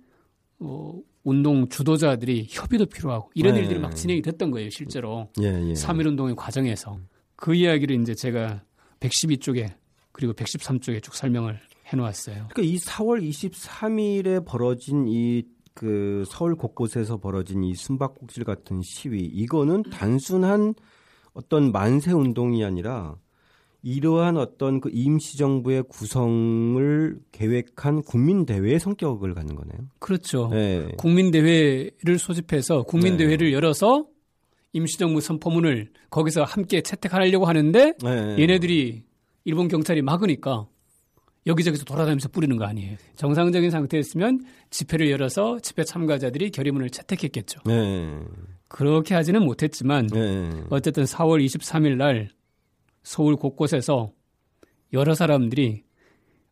[0.61, 3.61] 어, 운동 주도자들이 협의도 필요하고 이런 네.
[3.61, 5.73] 일들이 막 진행이 됐던 거예요 실제로 예, 예.
[5.73, 6.99] 3.1 운동의 과정에서
[7.37, 8.63] 그 이야기를 이제 제가
[9.01, 9.73] 112쪽에
[10.13, 12.49] 그리고 113쪽에 쭉 설명을 해놓았어요.
[12.51, 20.75] 그러니까 이 4월 23일에 벌어진 이그 서울 곳곳에서 벌어진 이 숨바꼭질 같은 시위 이거는 단순한
[21.33, 23.17] 어떤 만세 운동이 아니라
[23.83, 29.89] 이러한 어떤 그 임시정부의 구성을 계획한 국민대회의 성격을 갖는 거네요.
[29.99, 30.49] 그렇죠.
[30.49, 30.89] 네.
[30.99, 34.07] 국민대회를 소집해서 국민대회를 열어서
[34.73, 38.37] 임시정부 선포문을 거기서 함께 채택하려고 하는데 네.
[38.39, 39.05] 얘네들이
[39.45, 40.67] 일본 경찰이 막으니까
[41.47, 42.97] 여기저기서 돌아다니면서 뿌리는 거 아니에요.
[43.17, 47.61] 정상적인 상태였으면 집회를 열어서 집회 참가자들이 결의문을 채택했겠죠.
[47.65, 48.21] 네.
[48.69, 50.51] 그렇게 하지는 못했지만 네.
[50.71, 52.31] 어쨌든 4월 23일 날
[53.03, 54.13] 서울 곳곳에서
[54.93, 55.85] 여러 사람들이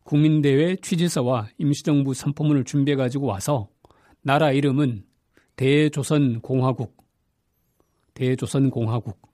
[0.03, 3.69] 국민대회 취지서와 임시정부 선포문을 준비해 가지고 와서
[4.21, 5.03] 나라 이름은
[5.55, 6.95] 대조선공화국
[8.13, 9.27] 대조선공화국이라고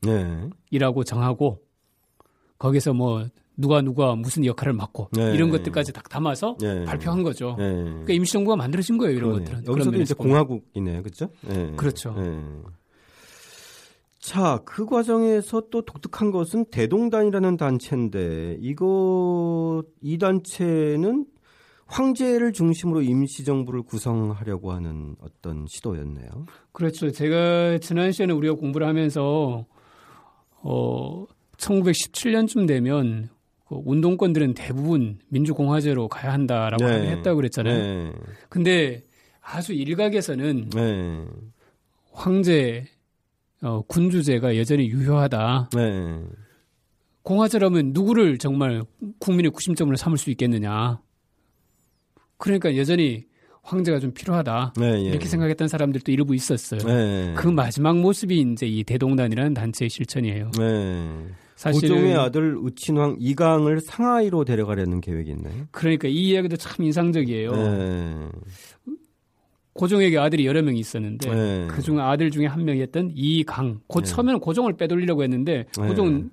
[0.71, 1.03] 네.
[1.05, 1.59] 정하고
[2.57, 5.33] 거기서 뭐 누가 누가 무슨 역할을 맡고 네.
[5.33, 6.85] 이런 것들까지 딱 담아서 네.
[6.85, 7.55] 발표한 거죠.
[7.57, 7.71] 네.
[7.73, 9.45] 그러니까 임시정부가 만들어진 거예요, 이런 그러네요.
[9.45, 9.67] 것들은.
[9.71, 10.13] 여기서도 이제.
[10.15, 11.29] 공화국이네요, 그렇죠?
[11.41, 11.71] 네.
[11.75, 12.13] 그렇죠.
[12.13, 12.39] 네.
[14.19, 21.25] 자, 그 과정에서 또 독특한 것은 대동단이라는 단체인데 이거 이 단체는
[21.85, 26.45] 황제를 중심으로 임시정부를 구성하려고 하는 어떤 시도였네요.
[26.71, 27.11] 그렇죠.
[27.11, 29.65] 제가 지난 시간에 우리가 공부를 하면서
[30.61, 31.25] 어
[31.57, 33.29] 1917년쯤 되면
[33.73, 37.11] 그 운동권들은 대부분 민주공화제로 가야 한다라고 네.
[37.11, 37.77] 했다고 그랬잖아요.
[37.77, 38.13] 네.
[38.49, 39.03] 근데
[39.41, 41.25] 아주 일각에서는 네.
[42.11, 42.85] 황제
[43.61, 45.69] 어, 군주제가 여전히 유효하다.
[45.75, 46.21] 네.
[47.23, 48.83] 공화제라면 누구를 정말
[49.19, 50.99] 국민의 구심점으로 삼을 수 있겠느냐.
[52.37, 53.25] 그러니까 여전히
[53.63, 54.73] 황제가 좀 필요하다.
[54.77, 55.05] 네.
[55.05, 55.09] 예.
[55.09, 56.81] 이렇게 생각했던 사람들도 일부 있었어요.
[56.81, 57.33] 네.
[57.35, 60.51] 그 마지막 모습이 이제 이 대동단이라는 단체의 실천이에요.
[60.59, 61.27] 네.
[61.55, 65.67] 사실은 고종의 아들 우친왕 이강을 상하이로 데려가려는 계획이 있나요?
[65.71, 67.51] 그러니까 이 이야기도 참 인상적이에요.
[67.51, 68.29] 네.
[69.71, 71.67] 고종에게 아들이 여러 명이 있었는데 네.
[71.67, 73.79] 그중 아들 중에 한 명이었던 이강.
[73.87, 74.05] 고 네.
[74.05, 75.87] 처음에는 고종을 빼돌리려고 했는데 네.
[75.87, 76.31] 고종은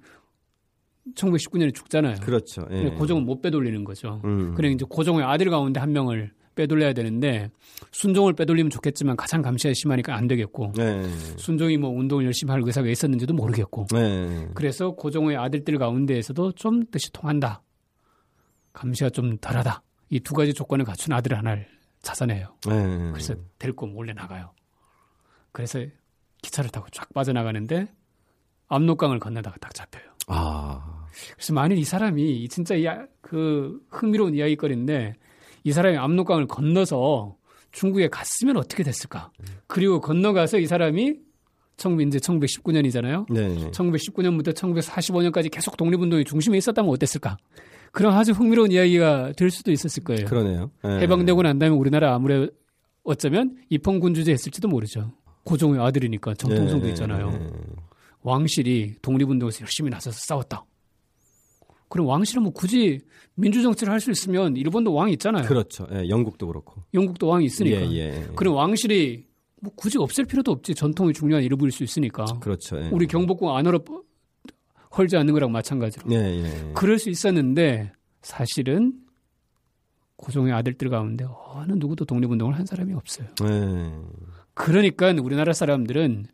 [1.14, 2.16] 1919년에 죽잖아요.
[2.22, 2.66] 그렇죠.
[2.70, 2.90] 예.
[2.90, 4.20] 고종은 못 빼돌리는 거죠.
[4.24, 4.54] 음.
[4.54, 7.50] 그래 이제 고종의 아들 가운데 한 명을 빼돌려야 되는데
[7.92, 11.02] 순종을 빼돌리면 좋겠지만 가장 감시가 심하니까 안 되겠고 네.
[11.36, 14.48] 순종이 뭐 운동을 열심히 할 의사가 있었는지도 모르겠고 네.
[14.54, 17.62] 그래서 고종의 아들들 가운데에서도 좀 뜻이 통한다.
[18.72, 19.82] 감시가 좀 덜하다.
[20.10, 21.66] 이 두 가지 조건을 갖춘 아들 하나를
[22.02, 22.56] 찾아내요.
[22.66, 23.10] 네.
[23.12, 24.52] 그래서 데리고 몰래 나가요.
[25.52, 25.84] 그래서
[26.42, 27.88] 기차를 타고 쫙 빠져나가는데
[28.68, 30.04] 압록강을 건너다가 딱 잡혀요.
[30.28, 31.06] 아.
[31.34, 35.14] 그래서 만일 이 사람이 진짜 이, 아, 그 흥미로운 이야기거리인데
[35.64, 37.36] 이 사람이 압록강을 건너서
[37.72, 39.30] 중국에 갔으면 어떻게 됐을까?
[39.66, 41.16] 그리고 건너가서 이 사람이
[41.76, 43.32] 청, 이제 1919년이잖아요.
[43.32, 43.70] 네.
[43.70, 47.38] 1919년부터 1945년까지 계속 독립운동의 중심에 있었다면 어땠을까?
[47.92, 50.26] 그런 아주 흥미로운 이야기가 될 수도 있었을 거예요.
[50.26, 50.70] 그러네요.
[50.84, 51.00] 네.
[51.00, 52.48] 해방되고 난 다음에 우리나라 아무래
[53.02, 55.12] 어쩌면 입헌군주제 했을지도 모르죠.
[55.44, 56.90] 고종의 아들이니까 정통성도 네.
[56.90, 57.30] 있잖아요.
[57.30, 57.50] 네.
[58.22, 60.64] 왕실이 독립운동에서 열심히 나서서 싸웠다.
[61.90, 63.00] 그럼 왕실은 뭐 굳이
[63.34, 65.44] 민주정치를 할 수 있으면 일본도 왕이 있잖아요.
[65.44, 65.86] 그렇죠.
[65.92, 66.82] 예, 영국도 그렇고.
[66.94, 67.80] 영국도 왕이 있으니까.
[67.92, 68.28] 예, 예.
[68.36, 69.26] 그럼 왕실이
[69.60, 70.74] 뭐 굳이 없앨 필요도 없지.
[70.74, 72.24] 전통의 중요한 일부일 수 있으니까.
[72.40, 72.80] 그렇죠.
[72.80, 72.88] 예.
[72.92, 73.84] 우리 경복궁 안으로
[74.96, 76.06] 헐지 않는 거랑 마찬가지로.
[76.12, 76.72] 예, 예.
[76.74, 78.94] 그럴 수 있었는데 사실은
[80.16, 81.24] 고종의 아들들 가운데
[81.54, 83.26] 어느 누구도 독립운동을 한 사람이 없어요.
[83.50, 83.92] 예.
[84.54, 86.26] 그러니까 우리나라 사람들은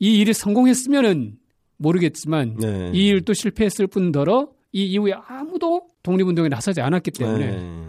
[0.00, 1.38] 이 일이 성공했으면은
[1.76, 2.90] 모르겠지만 네.
[2.92, 7.88] 이 일도 실패했을 뿐더러 이 이후에 아무도 독립운동에 나서지 않았기 때문에 네.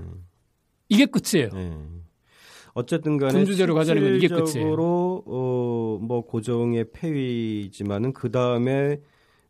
[0.88, 1.50] 이게 끝이에요.
[1.54, 1.78] 네.
[2.73, 4.73] 어쨌든 간에 군주제로 가자는 건 이게 끝이에요.
[5.26, 9.02] 어, 뭐 고종의 폐위지만은 그 다음에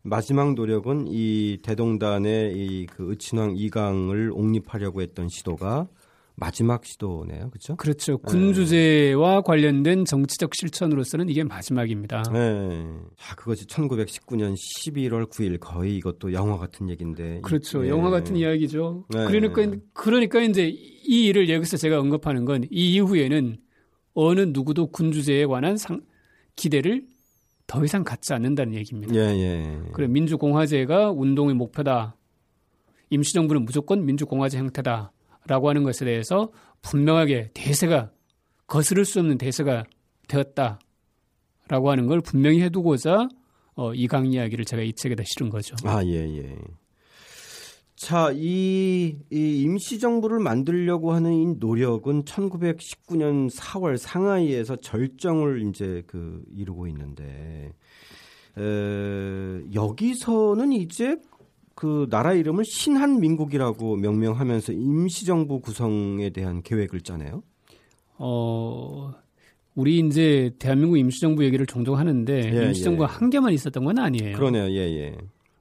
[0.02, 5.86] 마지막 노력은 이 대동단의 이 그 의친왕 이강을 옥립하려고 했던 시도가
[6.40, 7.76] 마지막 시도네요, 그렇죠?
[7.76, 8.18] 그렇죠.
[8.18, 12.22] 군 주제와 관련된 정치적 실천으로서는 이게 마지막입니다.
[12.32, 12.86] 네.
[13.16, 17.40] 자, 그것이 1919년 11월 9일 거의 이것도 영화 같은 얘기인데.
[17.42, 17.82] 그렇죠.
[17.82, 17.88] 네.
[17.88, 19.06] 영화 같은 이야기죠.
[19.10, 19.24] 네.
[19.26, 23.56] 그러니까 그러니까 이제 이 일을 여기서 제가 언급하는 건 이 이후에는
[24.14, 26.00] 어느 누구도 군 주제에 관한 상,
[26.56, 27.04] 기대를
[27.66, 29.14] 더 이상 갖지 않는다는 얘기입니다.
[29.14, 29.82] 예, 예.
[29.92, 32.16] 그래 민주공화제가 운동의 목표다.
[33.10, 35.12] 임시정부는 무조건 민주공화제 형태다
[35.48, 38.12] 라고 하는 것에 대해서 분명하게 대세가
[38.68, 39.84] 거스를 수 없는 대세가
[40.28, 40.78] 되었다
[41.68, 43.28] 라고 하는 걸 분명히 해두고자
[43.74, 45.74] 어, 이강 이야기를 제가 이 책에다 실은 거죠.
[45.84, 46.56] 아, 예, 예.
[47.94, 56.86] 자, 이, 이 임시정부를 만들려고 하는 이 노력은 1919년 4월 상하이에서 절정을 이제 그 이루고
[56.88, 57.72] 있는데,
[58.56, 61.16] 에, 여기서는 이제
[61.78, 67.44] 그 나라 이름을 신한민국이라고 명명하면서 임시정부 구성에 대한 계획을 짜네요.
[68.16, 69.14] 어,
[69.76, 73.14] 우리 이제 대한민국 임시정부 얘기를 종종 하는데 예, 임시정부가 예.
[73.16, 74.36] 한 개만 있었던 건 아니에요.
[74.36, 75.18] 그러네요, 예, 예.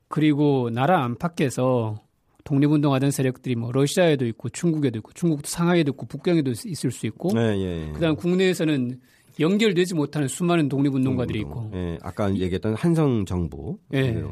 [0.07, 2.01] 그리고 나라 안팎에서
[2.45, 7.41] 독립운동하던 세력들이 뭐 러시아에도 있고 중국에도 있고 중국도 상하이에도 있고 북경에도 있을 수 있고 예,
[7.41, 7.91] 예.
[7.93, 8.99] 그다음 국내에서는
[9.39, 14.23] 연결되지 못하는 수많은 독립운동가들이 있고 예, 아까 얘기했던 한성 정부 예.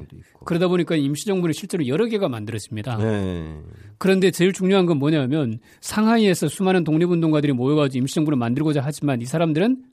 [0.46, 3.00] 그러다 보니까 임시정부는 실제로 여러 개가 만들어집니다.
[3.02, 3.62] 예.
[3.98, 9.84] 그런데 제일 중요한 건 뭐냐면 상하이에서 수많은 독립운동가들이 모여가지고 임시정부를 만들고자 하지만 이 사람들은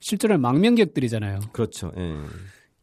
[0.00, 1.40] 실제로 망명객들이잖아요.
[1.52, 1.92] 그렇죠.
[1.96, 2.14] 예.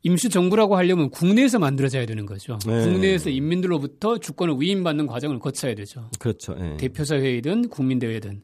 [0.04, 2.60] 임시정부라고 하려면 국내에서 만들어져야 되는 거죠.
[2.68, 2.84] 네.
[2.84, 6.10] 국내에서 인민들로부터 주권을 위임받는 과정을 거쳐야 되죠.
[6.20, 6.56] 그렇죠.
[6.60, 6.78] 예.
[6.78, 8.44] 대표사 회의든 국민대회든.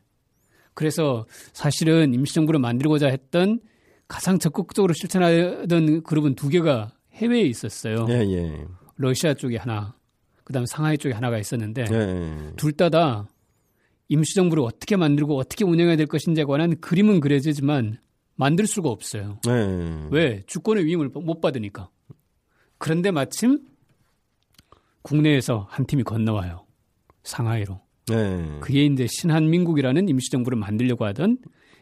[0.79, 3.59] 그래서 사실은 임시정부를 만들고자 했던
[4.07, 8.07] 가장 적극적으로 실천하던 그룹은 두 개가 해외에 있었어요.
[8.07, 8.65] 예, 예.
[8.95, 9.93] 러시아 쪽에 하나,
[10.45, 12.53] 그다음 상하이 쪽에 하나가 있었는데 예.
[12.55, 13.27] 둘다다
[14.07, 17.97] 임시정부를 어떻게 만들고 어떻게 운영해야 될 것인지에 관한 그림은 그려지지만
[18.35, 19.41] 만들 수가 없어요.
[19.49, 20.07] 예.
[20.11, 20.43] 왜?
[20.47, 21.89] 주권의 위임을 못 받으니까.
[22.77, 23.67] 그런데 마침
[25.01, 26.65] 국내에서 한 팀이 건너와요.
[27.23, 27.81] 상하이로.
[28.11, 28.59] 예.
[28.59, 31.37] 그게 이제 신한민국이라는 임시정부를 만들려고 하던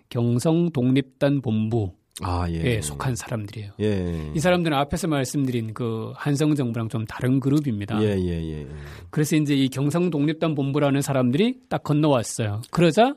[0.09, 2.81] 경성 독립단 본부에 아, 예.
[2.81, 3.73] 속한 사람들이에요.
[3.81, 4.31] 예.
[4.35, 8.01] 이 사람들은 앞에서 말씀드린 그 한성 정부랑 좀 다른 그룹입니다.
[8.01, 8.67] 예, 예, 예.
[9.09, 12.61] 그래서 이제 이 경성 독립단 본부라는 사람들이 딱 건너왔어요.
[12.71, 13.15] 그러자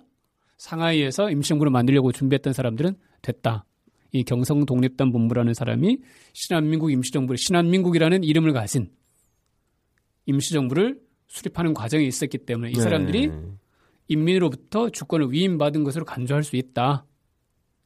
[0.58, 3.64] 상하이에서 임시정부를 만들려고 준비했던 사람들은 됐다.
[4.12, 5.98] 이 경성 독립단 본부라는 사람이
[6.32, 8.90] 신한민국 임시정부를 신한민국이라는 이름을 가진
[10.26, 10.98] 임시정부를
[11.30, 13.32] 수립하는 과정이 있었기 때문에 이 사람들이 예.
[14.08, 17.06] 인민으로부터 주권을 위임받은 것으로 간주할 수 있다.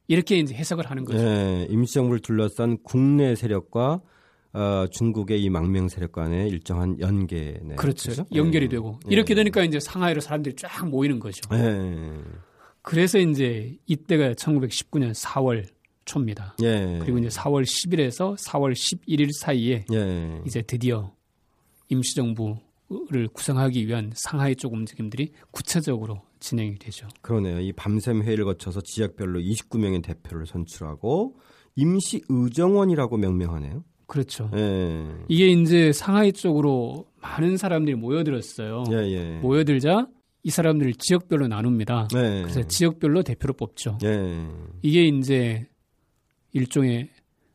[0.07, 1.23] 이렇게 이제 해석을 하는 거죠.
[1.23, 1.67] 예.
[1.69, 4.01] 임시정부를 둘러싼 국내 세력과
[4.53, 7.75] 어, 중국의 이 망명 세력 간의 일정한 연계 네.
[7.75, 8.09] 그렇죠.
[8.09, 8.25] 그죠?
[8.33, 8.69] 연결이 예.
[8.69, 9.13] 되고 예.
[9.13, 11.41] 이렇게 되니까 이제 상하이로 사람들이 쫙 모이는 거죠.
[11.53, 12.23] 예.
[12.81, 15.67] 그래서 이제 이때가 1919년 4월
[16.05, 16.55] 초입니다.
[16.63, 16.97] 예.
[17.01, 20.41] 그리고 이제 4월 10일에서 4월 11일 사이에 예.
[20.47, 21.11] 이제 드디어
[21.89, 22.64] 임시정부
[23.09, 27.07] 를 구성하기 위한 상하이 쪽 움직임들이 구체적으로 진행이 되죠.
[27.21, 27.59] 그러네요.
[27.59, 31.35] 이 밤샘 회의를 거쳐서 지역별로 29명의 대표를 선출하고
[31.75, 33.83] 임시 의정원이라고 명명하네요.
[34.05, 34.51] 그렇죠.
[34.55, 35.07] 예.
[35.27, 38.83] 이게 이제 상하이 쪽으로 많은 사람들이 모여들었어요.
[38.91, 39.39] 예, 예.
[39.39, 40.07] 모여들자
[40.43, 42.09] 이 사람들을 지역별로 나눕니다.
[42.13, 42.43] 네.
[42.43, 43.97] 그래서 지역별로 대표를 뽑죠.
[44.03, 44.47] 예.
[44.83, 45.67] 이게 이제
[46.53, 47.09] 일종의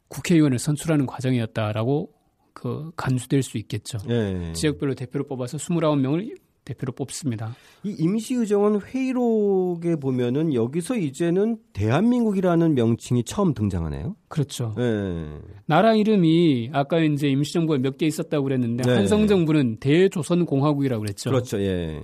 [0.09, 2.13] 국회의원을 선출하는 과정이었다라고
[2.61, 3.97] 그 간수될 수 있겠죠.
[4.11, 4.53] 예.
[4.53, 7.57] 지역별로 대표를 뽑아서 29명을 대표로 뽑습니다.
[7.85, 14.15] 이 임시의정원 회의록에 보면은 여기서 이제는 대한민국이라는 명칭이 처음 등장하네요.
[14.29, 14.75] 그렇죠.
[14.79, 15.39] 예.
[15.65, 18.93] 나라 이름이 아까 이제 임시정부가 몇 개 있었다고 그랬는데 네.
[18.95, 21.31] 한성정부는 대조선공화국이라고 그랬죠.
[21.31, 21.59] 그렇죠.
[21.63, 22.03] 예.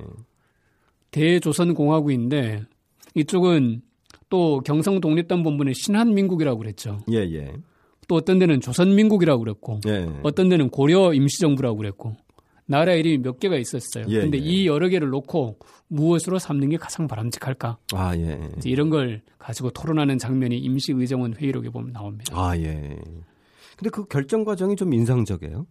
[1.11, 2.63] 대조선공화국인데
[3.15, 3.83] 이쪽은
[4.31, 6.99] 또 경성독립단본부는 신한민국이라고 그랬죠.
[7.13, 7.53] 예, 예.
[8.09, 10.09] 또 어떤 데는 조선민국이라고 그랬고 예.
[10.23, 12.17] 어떤 데는 고려 임시정부라고 그랬고
[12.67, 14.07] 나라 이름이 몇 개가 있었어요.
[14.09, 14.43] 예, 근데 예.
[14.43, 17.79] 이 여러 개를 놓고 무엇으로 삼는 게 가장 바람직할까?
[17.95, 18.41] 아, 예.
[18.57, 22.35] 이제 이런 걸 가지고 토론하는 장면이 임시의정원 회의록에 보면 나옵니다.
[22.37, 22.99] 아, 예.
[23.77, 25.67] 근데 그 결정 과정이 좀 인상적이에요.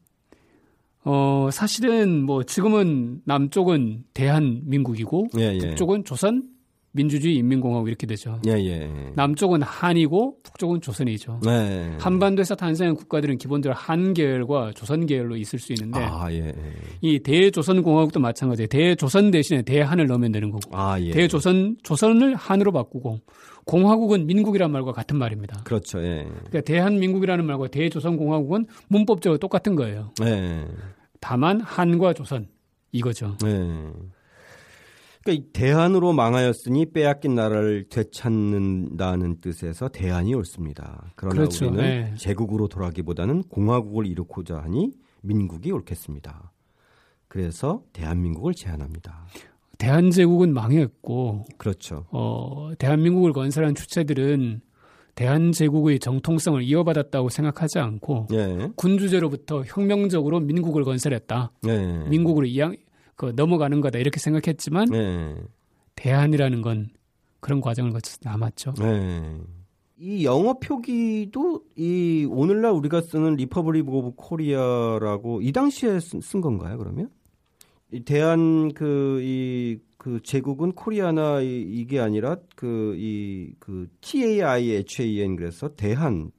[1.03, 5.57] 어, 사실은 뭐 지금은 남쪽은 대한민국이고 예, 예.
[5.59, 6.54] 북쪽은 조선
[6.95, 8.39] 민주주의 인민공화국 이렇게 되죠.
[8.47, 8.89] 예, 예.
[9.15, 11.41] 남쪽은 한이고 북쪽은 조선이죠.
[11.43, 11.93] 네.
[11.99, 16.53] 한반도에서 탄생한 국가들은 기본적으로 한 계열과 조선 계열로 있을 수 있는데 아, 예.
[17.01, 18.67] 이 대조선공화국도 마찬가지예요.
[18.67, 21.11] 대조선 대신에 대한을 넣으면 되는 거고 아, 예.
[21.11, 23.19] 대조선 조선을 한으로 바꾸고
[23.65, 25.63] 공화국은 민국이란 말과 같은 말입니다.
[25.65, 25.99] 그렇죠.
[25.99, 26.23] 예.
[26.23, 30.13] 그러니까 대한민국이라는 말과 대조선공화국은 문법적으로 똑같은 거예요.
[30.23, 30.65] 예.
[31.19, 32.47] 다만 한과 조선
[32.93, 33.35] 이거죠.
[35.27, 35.31] 예.
[35.31, 41.11] 그러니까 이 대한으로 망하였으니 빼앗긴 나라를 되찾는다는 뜻에서 대한이 옳습니다.
[41.15, 41.65] 그러나 그렇죠.
[41.67, 42.13] 우리는 네.
[42.15, 46.51] 제국으로 돌아가기보다는 공화국을 이루고자 하니 민국이 옳겠습니다.
[47.27, 49.25] 그래서 대한민국을 제안합니다.
[49.77, 52.05] 대한제국은 망했고 그렇죠.
[52.11, 54.61] 어, 대한민국을 건설한 주체들은
[55.15, 58.69] 대한제국의 정통성을 이어받았다고 생각하지 않고 예.
[58.75, 61.51] 군주제로부터 혁명적으로 민국을 건설했다.
[61.67, 62.03] 예.
[62.09, 62.75] 민국으로 이양
[63.15, 65.35] 그 넘어가는 거다 이렇게 생각했지만 예.
[65.95, 66.89] 대한이라는 건
[67.39, 68.73] 그런 과정을 거쳐서 남았죠.
[68.79, 69.39] 네.
[69.97, 76.77] 이 영어 표기도 이 오늘날 우리가 쓰는 Republic of Korea라고 이 당시에 쓴, 쓴 건가요?
[76.77, 77.09] 그러면
[77.91, 85.37] 이 대한 그이그 제국은 코리아나 이, 이게 아니라 그이그 T A I H A N
[85.37, 86.31] 그래서 대한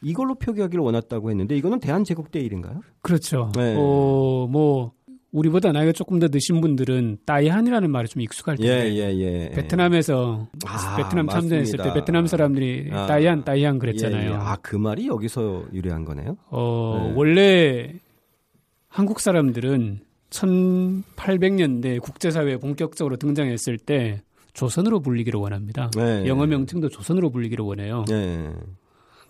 [0.00, 2.80] 이걸로 표기하기를 원했다고 했는데 이거는 대한 제국 때 일인가요?
[3.02, 3.50] 그렇죠.
[3.56, 3.74] 네.
[3.76, 4.92] 어, 뭐
[5.34, 9.48] 우리보다 나이가 조금 더 드신 분들은 따이한이라는 말이 좀 익숙할 텐데 예 예 예.
[9.50, 11.92] 베트남에서 아, 베트남 참전했을 때 맞습니다.
[11.92, 13.06] 베트남 사람들이 아.
[13.06, 14.30] 따이한 따이한 예, 그랬잖아요.
[14.30, 14.34] 예.
[14.34, 16.36] 아그 말이 여기서 유래한 거네요.
[16.50, 17.12] 어, 네.
[17.16, 17.92] 원래
[18.88, 25.90] 한국 사람들은 1800년대 국제사회에 본격적으로 등장했을 때 조선으로 불리기를 원합니다.
[25.96, 26.26] 네.
[26.28, 28.04] 영어 명칭도 조선으로 불리기를 원해요.
[28.10, 28.50] 예.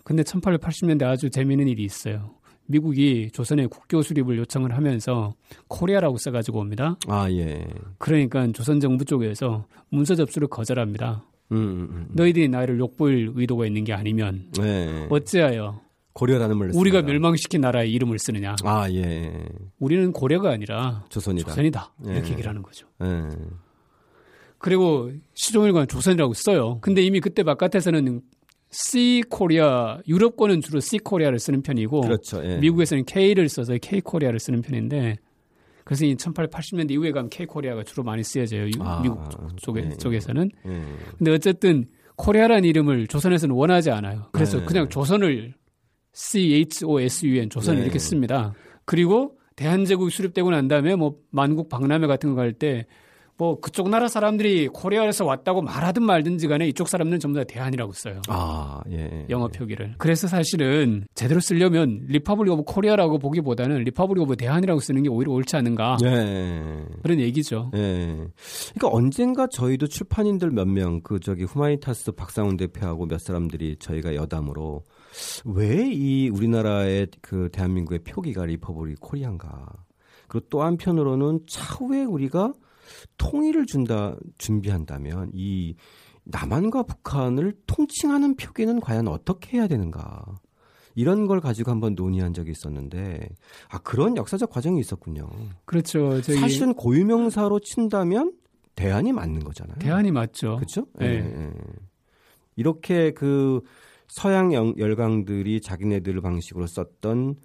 [0.03, 2.35] 근데 1880년대 아주 재미있는 일이 있어요.
[2.67, 5.33] 미국이 조선의 국교 수립을 요청을 하면서
[5.67, 6.97] 코리아라고 써가지고 옵니다.
[7.07, 7.65] 아 예.
[7.97, 11.23] 그러니까 조선 정부 쪽에서 문서 접수를 거절합니다.
[11.51, 12.07] 음, 음, 음.
[12.13, 15.07] 너희들이 나를 욕보일 의도가 있는 게 아니면 네.
[15.09, 15.81] 어찌하여
[16.13, 17.01] 고려라는 말을 우리가.
[17.03, 18.55] 멸망시킨 나라의 이름을 쓰느냐?
[18.63, 19.45] 아 예.
[19.79, 21.49] 우리는 고려가 아니라 조선이다.
[21.49, 21.93] 조선이다.
[22.07, 22.11] 예.
[22.13, 22.87] 이렇게 얘기를 하는 거죠.
[23.03, 23.27] 예.
[24.57, 26.79] 그리고 시종일관 조선이라고 써요.
[26.81, 28.21] 근데 이미 그때 바깥에서는
[28.77, 32.43] C 코리아 유럽권은 주로 C 코리아를 쓰는 편이고 그렇죠.
[32.43, 32.57] 예.
[32.57, 35.15] 미국에서는 K를 써서 K 코리아를 쓰는 편인데
[35.85, 38.65] 그래서 이 1880년대 이후에 가면 K 코리아가 주로 많이 쓰여져요.
[38.67, 39.19] 유- 아, 미국
[39.57, 39.89] 쪽에 예.
[39.97, 40.51] 쪽에서는.
[40.67, 40.81] 예.
[41.17, 41.85] 근데 어쨌든
[42.17, 44.27] 코리아라는 이름을 조선에서는 원하지 않아요.
[44.33, 44.65] 그래서 네.
[44.65, 45.53] 그냥 조선을
[46.13, 47.83] C H O S U N 조선 네.
[47.83, 48.53] 이렇게 씁니다.
[48.83, 52.87] 그리고 대한제국이 수립되고 난 다음에 뭐 만국 박람회 같은 거 갈 때
[53.37, 58.21] 뭐 그쪽 나라 사람들이 코리아에서 왔다고 말하든 말든지 간에 이쪽 사람들은 전부 다 대한이라고 써요.
[58.29, 59.25] 아 예.
[59.29, 59.95] 영어 표기를.
[59.97, 65.57] 그래서 사실은 제대로 쓰려면 Republic of Korea라고 보기보다는 Republic of 대한이라고 쓰는 게 오히려 옳지
[65.57, 66.85] 않은가 예.
[67.03, 67.71] 그런 얘기죠.
[67.75, 68.25] 예.
[68.73, 74.83] 그러니까 언젠가 저희도 출판인들 몇 명 그 저기 후마니타스 박상훈 대표하고 몇 사람들이 저희가 여담으로
[75.45, 79.67] 왜 이 우리나라의 그 대한민국의 표기가 Republic Korea인가.
[80.27, 82.53] 그리고 또 한편으로는 차후에 우리가
[83.17, 85.75] 통일을 준다 준비한다면 이
[86.23, 90.23] 남한과 북한을 통칭하는 표기는 과연 어떻게 해야 되는가.
[90.97, 93.27] 이런 걸 가지고 한번 논의한 적이 있었는데
[93.69, 95.29] 아 그런 역사적 과정이 있었군요.
[95.65, 96.21] 그렇죠.
[96.21, 98.33] 저기 사실은 고유명사로 친다면
[98.75, 99.77] 대안이 맞는 거잖아요.
[99.79, 100.55] 대한이 맞죠.
[100.55, 100.87] 그렇죠?
[100.93, 101.05] 네.
[101.07, 101.51] 예, 예.
[102.55, 103.61] 이렇게 그
[104.07, 107.35] 서양 영- 열강들이 자기네들 방식으로 썼던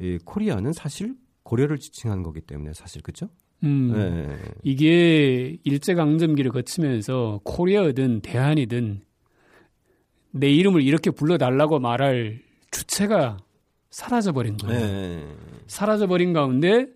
[0.00, 3.28] 이 코리아는 사실 고려를 지칭한 거기 때문에 사실 그렇죠?
[3.64, 3.92] 음.
[3.96, 4.52] 예.
[4.62, 9.00] 이게 일제강점기를 거치면서 코리아든 대한이든
[10.32, 12.40] 내 이름을 이렇게 불러달라고 말할
[12.70, 13.38] 주체가
[13.90, 14.66] 사라져버린 예.
[14.66, 14.80] 거예요.
[14.86, 15.26] 예.
[15.66, 16.86] 사라져버린 가운데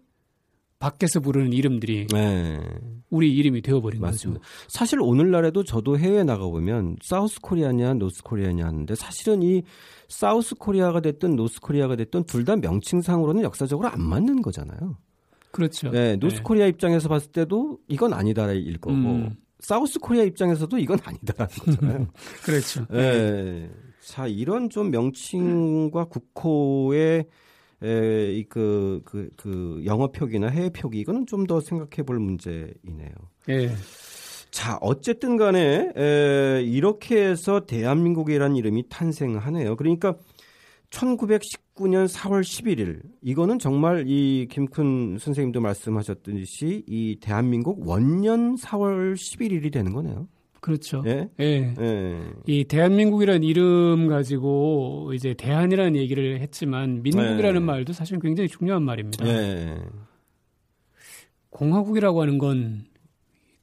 [0.78, 2.60] 밖에서 부르는 이름들이 네.
[3.08, 4.40] 우리 이름이 되어버린 맞습니다.
[4.40, 4.52] 거죠.
[4.68, 9.62] 사실 오늘날에도 저도 해외에 나가보면 South Korea냐 North Korea냐 하는데 사실은 이
[10.08, 14.96] South Korea가 됐든 North Korea가 됐든 둘 다 명칭상으로는 역사적으로 안 맞는 거잖아요.
[15.52, 15.90] 그렇죠.
[15.90, 16.42] 네, 노스 네.
[16.42, 19.36] 코리아 입장에서 봤을 때도 이건 아니다일 거고 음.
[19.60, 22.08] South Korea 입장에서도 이건 아니다라는 거잖아요.
[22.44, 22.86] 그렇죠.
[22.90, 23.70] 네.
[24.00, 27.26] 자, 이런 좀 명칭과 국호의
[27.84, 33.10] 에, 그, 그, 그, 영어 표기나 해외 표기, 이거는 좀 더 생각해 볼 문제이네요.
[33.48, 33.70] 예.
[34.52, 39.74] 자, 어쨌든 간에, 에, 이렇게 해서 대한민국이라는 이름이 탄생하네요.
[39.76, 40.14] 그러니까
[40.90, 49.92] 1919년 4월 11일, 이거는 정말 이 김큰 선생님도 말씀하셨듯이 이 대한민국 원년 4월 11일이 되는
[49.92, 50.28] 거네요.
[50.60, 51.02] 그렇죠.
[51.06, 51.28] 예?
[51.40, 51.74] 예.
[51.80, 52.20] 예.
[52.46, 57.64] 이 대한민국이라는 이름 가지고 이제 대한이라는 얘기를 했지만 민국이라는 예.
[57.64, 59.26] 말도 사실 굉장히 중요한 말입니다.
[59.26, 59.76] 예.
[61.50, 62.84] 공화국이라고 하는 건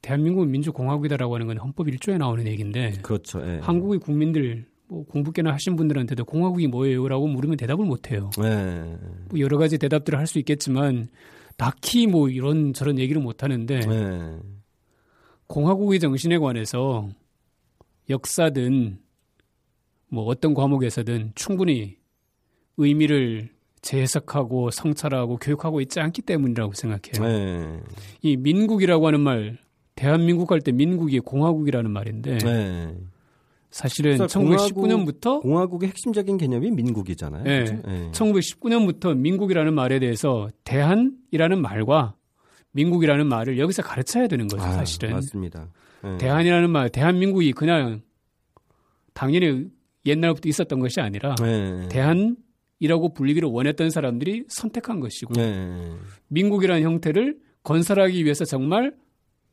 [0.02, 3.42] 대한민국은 민주공화국이다라고 하는 건 헌법 1조에 나오는 얘기인데 그렇죠.
[3.46, 3.60] 예.
[3.62, 8.32] 한국의 국민들 뭐 공부 꽤나 하신 분들한테도 공화국이 뭐예요라고 물으면 대답을 못 해요.
[8.44, 8.98] 예.
[9.30, 11.10] 뭐 여러 가지 대답들을 할 수 있겠지만
[11.58, 14.40] 딱히 뭐 이런 저런 얘기를 못 하는데 예.
[15.48, 17.08] 공화국의 정신에 관해서
[18.10, 18.98] 역사든
[20.10, 21.98] 뭐 어떤 과목에서든 충분히
[22.78, 23.50] 의미를
[23.82, 27.24] 재해석하고 성찰하고 교육하고 있지 않기 때문이라고 생각해요.
[27.24, 27.80] 네.
[28.22, 29.58] 이 민국이라고 하는 말,
[29.96, 32.96] 대한민국 할 때 민국이 공화국이라는 말인데 네.
[33.72, 37.44] 사실은 1919년부터 공화국, 의 핵심적인 개념이 민국이잖아요.
[37.44, 37.64] 네.
[37.64, 38.12] 네.
[38.12, 42.16] 1919년부터 민국이라는 말에 대해서 대한이라는 말과
[42.72, 45.12] 민국이라는 말을 여기서 가르쳐야 되는 거죠, 아, 사실은.
[45.12, 45.70] 맞습니다.
[46.04, 46.18] 네.
[46.18, 48.02] 대한이라는 말, 대한민국이 그냥
[49.14, 49.68] 당연히
[50.06, 51.88] 옛날부터 있었던 것이 아니라 네.
[51.90, 55.92] 대한이라고 불리기를 원했던 사람들이 선택한 것이고 네.
[56.30, 58.96] 민국이라는 형태를 건설하기 위해서 정말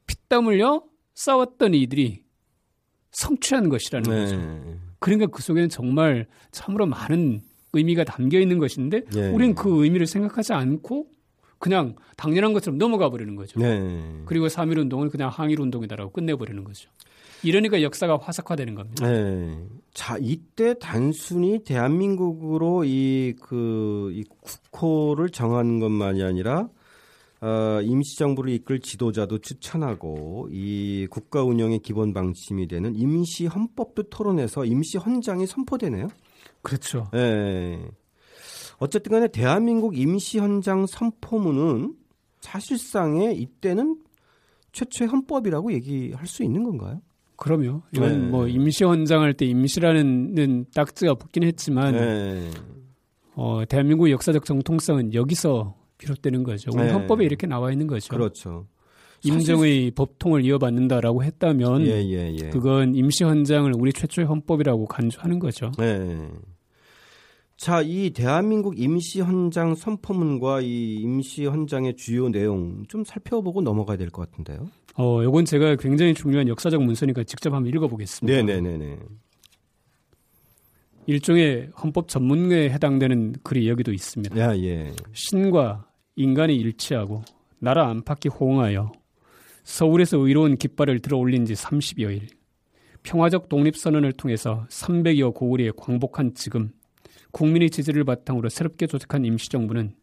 [0.06, 2.25] 피땀 흘려 싸웠던 이들이
[3.16, 4.20] 성취한 것이라는 네.
[4.20, 4.78] 거죠.
[4.98, 7.40] 그러니까 그 속에는 정말 참으로 많은
[7.72, 9.30] 의미가 담겨 있는 것인데 네.
[9.30, 11.06] 우리는 그 의미를 생각하지 않고
[11.58, 13.58] 그냥 당연한 것처럼 넘어가 버리는 거죠.
[13.58, 14.22] 네.
[14.26, 16.90] 그리고 3.1 운동을 그냥 항일 운동이다라고 끝내버리는 거죠.
[17.42, 19.10] 이러니까 역사가 화석화되는 겁니다.
[19.10, 19.66] 네.
[19.94, 24.24] 자, 이때 단순히 대한민국으로 이, 그, 이
[24.72, 26.68] 국호를 정하는 것만이 아니라
[27.46, 34.98] 어, 임시정부를 이끌 지도자도 추천하고 이 국가 운영의 기본 방침이 되는 임시 헌법도 토론해서 임시
[34.98, 36.08] 헌장이 선포되네요.
[36.62, 37.08] 그렇죠.
[37.12, 37.88] 네.
[38.78, 41.94] 어쨌든 간에 대한민국 임시 헌장 선포문은
[42.40, 43.96] 사실상의 이때는
[44.72, 47.00] 최초의 헌법이라고 얘기할 수 있는 건가요?
[47.36, 47.82] 그럼요.
[47.92, 48.28] 이건 네.
[48.28, 52.50] 뭐 임시 헌장 할 때 임시라는 딱지가 붙긴 했지만 네.
[53.36, 56.70] 어, 대한민국 역사적 정통성은 여기서 비롯되는 거죠.
[56.74, 56.92] 우리 네.
[56.92, 58.08] 헌법에 이렇게 나와 있는 거죠.
[58.08, 58.66] 그렇죠.
[59.24, 62.50] 임정의 법통을 이어받는다라고 했다면 예, 예, 예.
[62.50, 65.72] 그건 임시 헌장을 우리 최초의 헌법이라고 간주하는 거죠.
[65.78, 66.28] 네.
[67.56, 74.10] 자, 이 대한민국 임시 헌장 선포문과 이 임시 헌장의 주요 내용 좀 살펴보고 넘어가야 될
[74.10, 74.68] 것 같은데요.
[74.98, 78.42] 어, 요건 제가 굉장히 중요한 역사적 문서니까 직접 한번 읽어 보겠습니다.
[78.42, 78.98] 네 네네네.
[81.06, 84.36] 일종의 헌법 전문가에 해당되는 글이 여기도 있습니다.
[84.38, 84.92] 야, 예.
[85.12, 85.85] 신과
[86.16, 87.22] 인간이 일치하고
[87.58, 88.90] 나라 안팎이 호응하여
[89.64, 92.28] 서울에서 의로운 깃발을 들어 올린 지 30여일
[93.02, 96.70] 평화적 독립선언을 통해서 300여 고을에 광복한 지금
[97.32, 99.94] 국민의 지지를 바탕으로 새롭게 조직한 임시정부는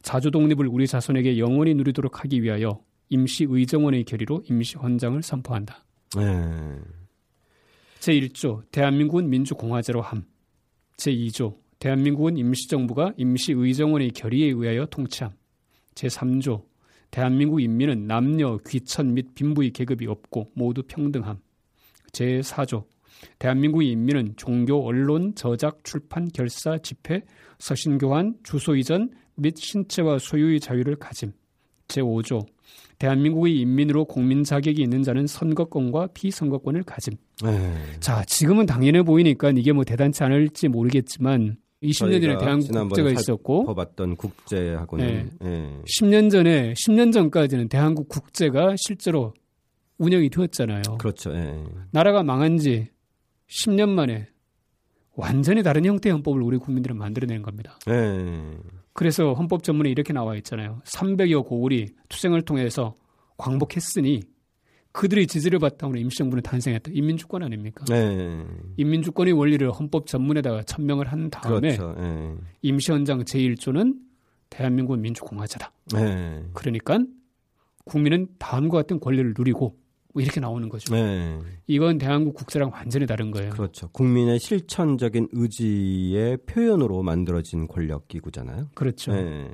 [0.00, 5.84] 자주 독립을 우리 자손에게 영원히 누리도록 하기 위하여 임시 의정원의 결의로 임시 헌장을 선포한다.
[6.16, 6.78] 네.
[8.00, 10.24] 제1조 대한민국은 민주공화제로 함.
[10.96, 15.32] 제2조 대한민국은 임시정부가 임시 의정원의 결의에 의하여 통치함.
[15.98, 16.62] 제3조
[17.10, 21.38] 대한민국 인민은 남녀, 귀천 및 빈부의 계급이 없고 모두 평등함.
[22.12, 22.84] 제4조
[23.38, 27.22] 대한민국의 인민은 종교, 언론, 저작, 출판, 결사, 집회,
[27.58, 31.32] 서신 교환, 주소 이전 및 신체와 소유의 자유를 가짐.
[31.88, 32.46] 제5조
[32.98, 37.14] 대한민국의 인민으로 국민 자격이 있는 자는 선거권과 피선거권을 가짐.
[37.44, 37.50] 에이.
[37.50, 38.00] 네.
[38.00, 44.16] 자, 지금은 당연해 보이니까 이게 뭐 대단치 않을지 모르겠지만 20년 전에 대한국 국제가 있었고 뽑았던
[44.16, 45.48] 국제하고는 네.
[45.48, 45.82] 네.
[46.00, 49.34] 10년 전에 10년 전까지는 대한국 국제가 실제로
[49.98, 50.82] 운영이 되었잖아요.
[50.98, 51.32] 그렇죠.
[51.32, 51.64] 네.
[51.90, 52.88] 나라가 망한 지
[53.48, 54.28] 10년 만에
[55.14, 57.78] 완전히 다른 형태의 헌법을 우리 국민들은 만들어낸 겁니다.
[57.86, 58.56] 네.
[58.92, 60.80] 그래서 헌법 전문에 이렇게 나와 있잖아요.
[60.84, 62.96] 300여 고을이 투쟁을 통해서
[63.36, 64.22] 광복했으니
[64.98, 66.90] 그들의 지지를 바탕으로 임시정부는 탄생했다.
[66.92, 67.84] 인민주권 아닙니까?
[67.88, 68.44] 네.
[68.78, 71.94] 인민주권의 원리를 헌법 전문에다가 천명을 한 다음에 그렇죠.
[71.96, 72.34] 네.
[72.62, 73.94] 임시헌장 제1조는
[74.50, 75.70] 대한민국은 민주공화제다.
[75.94, 76.42] 네.
[76.52, 76.98] 그러니까
[77.84, 79.78] 국민은 다음과 같은 권리를 누리고
[80.14, 80.94] 뭐 이렇게 나오는 거죠.
[80.94, 81.38] 네.
[81.66, 83.50] 이건 대한민국 국세랑 완전히 다른 거예요.
[83.50, 83.88] 그렇죠.
[83.88, 88.70] 국민의 실천적인 의지의 표현으로 만들어진 권력 기구잖아요.
[88.74, 89.12] 그렇죠.
[89.12, 89.50] 네.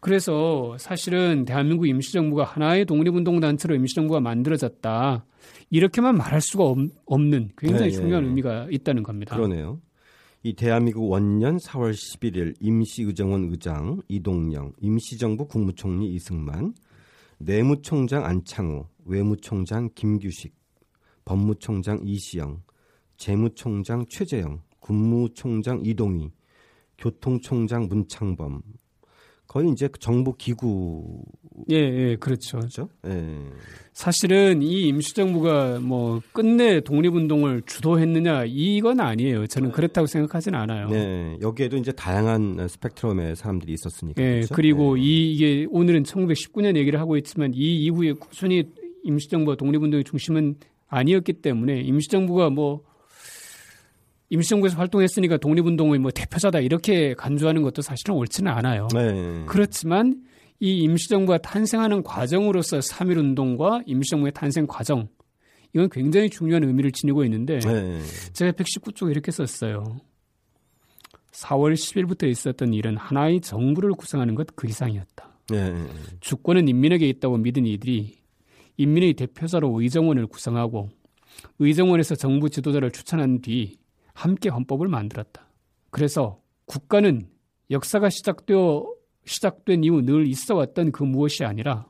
[0.00, 5.24] 그래서 사실은 대한민국 임시정부가 하나의 독립운동단체로 임시정부가 만들어졌다.
[5.70, 6.78] 이렇게만 말할 수가 없,
[7.20, 8.28] 는 굉장히 네, 중요한 네.
[8.28, 9.34] 의미가 있다는 겁니다.
[9.36, 9.80] 그러네요.
[10.42, 16.74] 이 대한민국 원년 4월 11일 임시의정원 의장 이동영, 임시정부 국무총리 이승만,
[17.46, 20.54] 내무총장 안창호, 외무총장 김규식,
[21.26, 22.62] 법무총장 이시영,
[23.18, 26.32] 재무총장 최재형, 국무총장 이동희,
[26.96, 28.62] 교통총장 문창범.
[29.46, 31.22] 거의 이제 그 정부 기구
[31.70, 32.60] 예, 예, 그렇죠.
[32.68, 33.38] 죠 예.
[33.92, 39.46] 사실은 이 임시정부가 뭐 끝내 독립운동을 주도했느냐 이건 아니에요.
[39.46, 40.88] 저는 그렇다고 생각하지는 않아요.
[40.88, 44.20] 네, 여기에도 이제 다양한 스펙트럼의 사람들이 있었으니까.
[44.20, 44.54] 예, 그렇죠?
[44.54, 45.02] 그리고 네.
[45.02, 48.64] 이 이게 오늘은 1919년 얘기를 하고 있지만 이 이후에 꾸준히
[49.04, 50.56] 임시정부가 독립운동의 중심은
[50.88, 52.82] 아니었기 때문에 임시정부가 뭐
[54.34, 58.88] 임시정부에서 활동했으니까 독립운동의 뭐 대표자다 이렇게 간주하는 것도 사실은 옳지는 않아요.
[58.92, 59.44] 네.
[59.46, 60.22] 그렇지만
[60.60, 65.08] 이 임시정부가 탄생하는 과정으로서 3.1운동과 임시정부의 탄생 과정
[65.72, 68.00] 이건 굉장히 중요한 의미를 지니고 있는데 네.
[68.32, 69.98] 제가 119쪽에 이렇게 썼어요.
[71.32, 75.30] 4월 10일부터 있었던 일은 하나의 정부를 구성하는 것 그 이상이었다.
[75.50, 75.74] 네.
[76.20, 78.14] 주권은 인민에게 있다고 믿은 이들이
[78.76, 80.90] 인민의 대표자로 의정원을 구성하고
[81.58, 83.76] 의정원에서 정부 지도자를 추천한 뒤
[84.14, 85.48] 함께 헌법을 만들었다.
[85.90, 87.28] 그래서 국가는
[87.70, 88.86] 역사가 시작되어
[89.26, 91.86] 시작된 이후 늘 있어 왔던 그 무엇이 아니라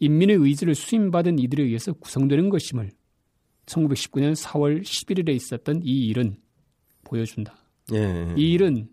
[0.00, 2.90] 인민의 의지를 수임받은 이들에 의해서 구성되는 것임을
[3.66, 6.36] 1919년 4월 11일에 있었던 이 일은
[7.04, 7.54] 보여준다.
[7.88, 8.34] 네.
[8.36, 8.88] 이 일은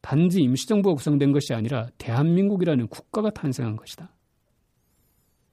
[0.00, 4.11] 단지 임시정부가 구성된 것이 아니라 대한민국이라는 국가가 탄생한 것이다.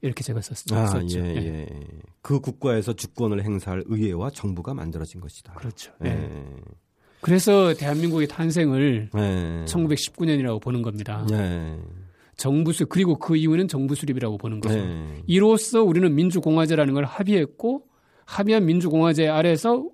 [0.01, 1.19] 이렇게 제가 썼, 아, 썼죠.
[1.19, 1.45] 예, 예.
[1.45, 1.67] 예.
[2.21, 5.53] 그 국가에서 주권을 행사할 의회와 정부가 만들어진 것이다.
[5.53, 5.91] 그렇죠.
[6.05, 6.09] 예.
[6.09, 6.45] 예.
[7.21, 9.65] 그래서 대한민국의 탄생을 예.
[9.65, 11.25] 1919년이라고 보는 겁니다.
[11.31, 11.77] 예.
[12.37, 14.79] 정부수 그리고 그 이후는 정부 수립이라고 보는 거죠.
[14.79, 15.21] 예.
[15.27, 17.85] 이로써 우리는 민주공화제라는 걸 합의했고
[18.25, 19.89] 합의한 민주공화제 아래서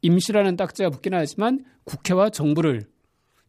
[0.00, 2.86] 임시라는 딱지가 붙긴 하지만 국회와 정부를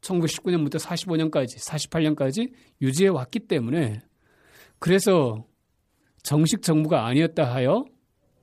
[0.01, 4.01] 1919년부터 45년까지 48년까지 유지해 왔기 때문에
[4.83, 5.45] 그래서
[6.23, 7.85] 정식 정부가 아니었다 하여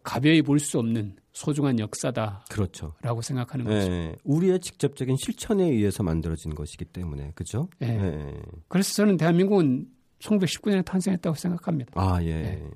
[0.03, 2.95] 가벼이 볼 수 없는 소중한 역사다라고 그렇죠.
[3.23, 3.93] 생각하는 거죠.
[3.93, 4.17] 예.
[4.25, 7.69] 우리의 직접적인 실천에 의해서 만들어진 것이기 때문에 그죠?
[7.83, 7.89] 예.
[7.89, 8.43] 예.
[8.69, 9.87] 그래서 저는 대한민국은
[10.21, 11.93] 1919년에 탄생했다고 생각합니다.
[11.95, 12.43] 아, 예.
[12.43, 12.71] 네.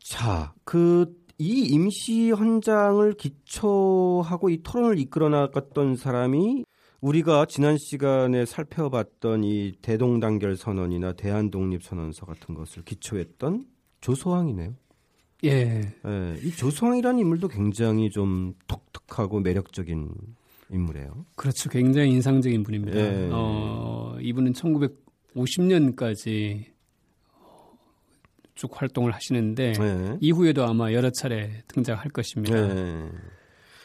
[0.00, 6.64] 자, 그, 이 임시 헌장을 기초하고 이 토론을 이끌어 나갔던 사람이
[7.00, 13.64] 우리가 지난 시간에 살펴봤던 이 대동단결 선언이나 대한독립 선언서 같은 것을 기초했던
[14.00, 14.74] 조소왕이네요.
[15.44, 15.94] 예.
[16.04, 20.10] 예, 이 조소왕이라는 인물도 굉장히 좀 독특하고 매력적인
[20.70, 21.24] 인물이에요.
[21.36, 21.70] 그렇죠.
[21.70, 22.98] 굉장히 인상적인 분입니다.
[22.98, 23.30] 예.
[23.32, 26.66] 어, 이분은 1950년까지
[28.54, 30.18] 쭉 활동을 하시는데 예.
[30.20, 32.54] 이후에도 아마 여러 차례 등장할 것입니다.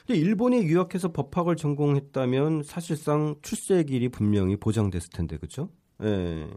[0.10, 0.14] 예.
[0.14, 5.70] 근데 일본에 유학해서 법학을 전공했다면 사실상 출세의 길이 분명히 보장됐을 텐데 그죠?
[6.04, 6.48] 예.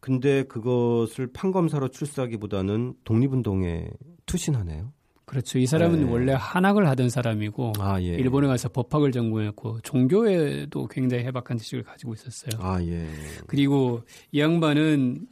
[0.00, 3.88] 근데 그것을 판검사로 출세하기보다는 독립운동에
[4.26, 4.92] 투신하네요.
[5.24, 5.58] 그렇죠.
[5.58, 6.10] 이 사람은 네.
[6.10, 8.14] 원래 한학을 하던 사람이고 아 예.
[8.14, 12.60] 일본에 가서 법학을 전공했고 종교에도 굉장히 해박한 지식을 가지고 있었어요.
[12.62, 13.08] 아 예.
[13.48, 15.26] 그리고 이 양반은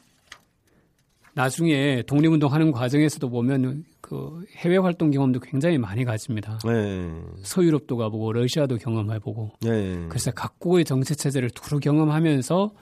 [1.34, 6.58] 나중에 독립운동 하는 과정에서도 보면 그 해외 활동 경험도 굉장히 많이 가집니다.
[6.66, 7.10] 예.
[7.42, 10.04] 서유럽도 가보고 러시아도 경험해보고 예.
[10.10, 12.74] 그래서 각국의 정치 체제를 두루 경험하면서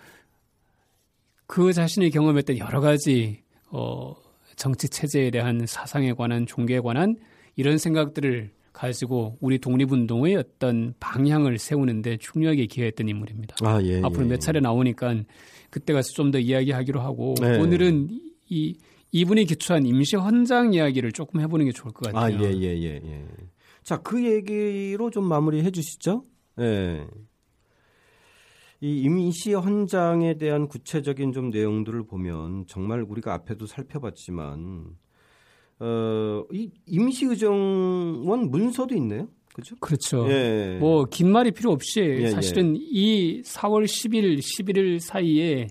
[1.47, 4.17] 그 자신이 경험했던 여러 가지 어,
[4.57, 7.15] 정치 체제에 대한 사상에 관한 종교에 관한
[7.55, 13.55] 이런 생각들을 가지고 우리 독립운동의 어떤 방향을 세우는데 중요하게 기여했던 인물입니다.
[13.63, 14.03] 아 예.
[14.03, 14.31] 앞으로 예.
[14.31, 15.15] 몇 차례 나오니까
[15.71, 17.61] 그때 가서 좀 더 이야기하기로 하고 네.
[17.61, 18.09] 오늘은
[18.49, 18.77] 이
[19.13, 22.43] 이분이 기초한 임시 헌장 이야기를 조금 해보는 게 좋을 것아 같아요.
[22.43, 23.27] 예예 예 예.
[23.85, 26.23] 자 그 얘기로 좀 마무리해 주시죠.
[26.61, 27.07] 예.
[28.81, 34.87] 이 임시 헌장에 대한 구체적인 좀 내용들을 보면 정말 우리가 앞에도 살펴봤지만
[35.79, 39.29] 어, 이 임시 의정원 문서도 있네요.
[39.55, 39.77] 그죠?
[39.81, 40.27] 그렇죠.
[40.31, 40.79] 예.
[40.81, 45.69] 뭐긴 말이 필요 없이 예, 사실은 이 4월 10일, 11일 사이에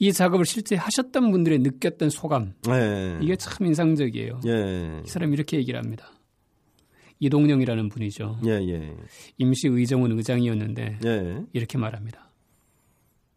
[0.00, 3.18] 이 작업을 실제 하셨던 분들의 느꼈던 소감 예.
[3.20, 4.40] 이게 참 인상적이에요.
[4.46, 5.02] 예.
[5.04, 6.10] 이 사람이 이렇게 얘기를 합니다.
[7.18, 8.40] 이동영이라는 분이죠.
[8.46, 8.96] 예, 예.
[9.36, 11.44] 임시 의정원 의장이었는데 예.
[11.52, 12.30] 이렇게 말합니다.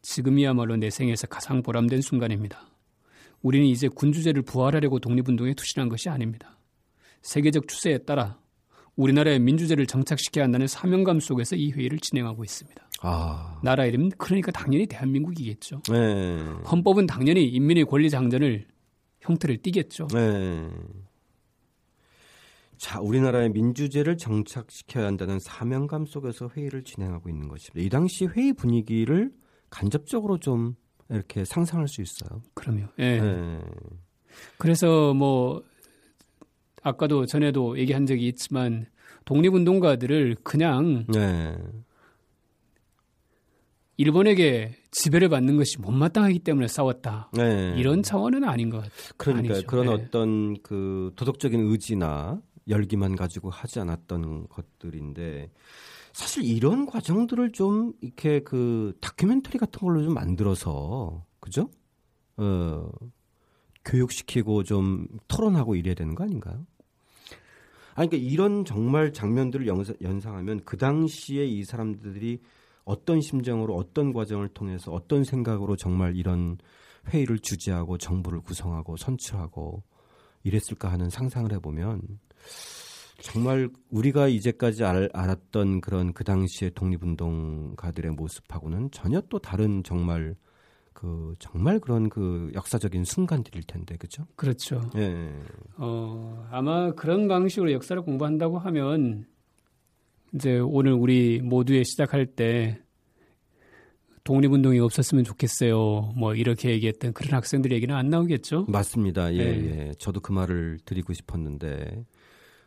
[0.04, 2.66] 지금이야말로 내 생에서 가장 보람된 순간입니다.
[3.42, 6.58] 우리는 이제 군주제를 부활하려고 독립운동에 투신한 것이 아닙니다.
[7.24, 8.40] 세계적 추세에 따라
[8.96, 12.90] 우리나라의 민주제를 정착시켜야 한다는 사명감 속에서 이 회의를 진행하고 있습니다.
[13.02, 13.60] 아.
[13.64, 15.82] 나라 이름 그러니까 당연히 대한민국이겠죠.
[15.90, 16.38] 네.
[16.70, 18.68] 헌법은 당연히 인민의 권리 장전을
[19.22, 20.08] 형태를 띠겠죠.
[20.08, 20.70] 네.
[22.78, 27.86] 자, 우리나라의 민주제를 정착시켜야 한다는 사명감 속에서 회의를 진행하고 있는 것입니다.
[27.86, 29.32] 이 당시 회의 분위기를
[29.70, 30.76] 간접적으로 좀
[31.10, 32.42] 이렇게 상상할 수 있어요.
[32.54, 32.88] 그럼요.
[33.00, 33.20] 예.
[33.20, 33.60] 네.
[34.58, 35.64] 그래서 뭐
[36.84, 38.86] 아까도 전에도 얘기한 적이 있지만
[39.26, 41.58] 독립운동가들을 그냥 네.
[43.98, 47.30] 일본에게 지배를 받는 것이 못마땅하기 때문에 싸웠다.
[47.34, 47.74] 네.
[47.78, 49.14] 이런 차원은 아닌 것 같아요.
[49.18, 49.68] 그러니까 아니죠.
[49.68, 49.94] 그런 네.
[49.94, 55.52] 어떤 그 도덕적인 의지나 열기만 가지고 하지 않았던 것들인데
[56.12, 61.70] 사실 이런 과정들을 좀 이렇게 그 다큐멘터리 같은 걸로 좀 만들어서 그죠?
[62.38, 62.88] 어
[63.86, 66.66] 교육시키고 좀 토론하고 이래야 되는 거 아닌가요?
[67.96, 72.42] 아니 그러니까 이런 정말 장면들을 연상, 연상 하면 그 당시에 이 사람들이
[72.86, 76.58] 어떤 심정으로 어떤 과정을 통해서 어떤 생각으로 정말 이런
[77.10, 79.84] 회의를 주재하고 정부를 구성하고 선출하고
[80.44, 82.02] 이랬을까 하는 상상을 해보면
[83.22, 90.36] 정말 우리가 이제까지 알, 알았던 그런 그 당시의 독립운동가들의 모습하고는 전혀 또 다른 정말
[90.94, 94.26] 그 정말 그런 그 역사적인 순간들일 텐데 그죠?
[94.36, 94.90] 그렇죠.
[94.96, 95.32] 예.
[95.78, 99.26] 어 아마 그런 방식으로 역사를 공부한다고 하면
[100.34, 102.80] 이제 오늘 우리 모두에 시작할 때
[104.24, 106.14] 독립운동이 없었으면 좋겠어요.
[106.16, 108.66] 뭐 이렇게 얘기했던 그런 학생들 얘기는 안 나오겠죠?
[108.70, 109.34] 맞습니다.
[109.34, 109.88] 예, 네.
[109.88, 109.92] 예.
[110.00, 112.06] 저도 그 말을 드리고 싶었는데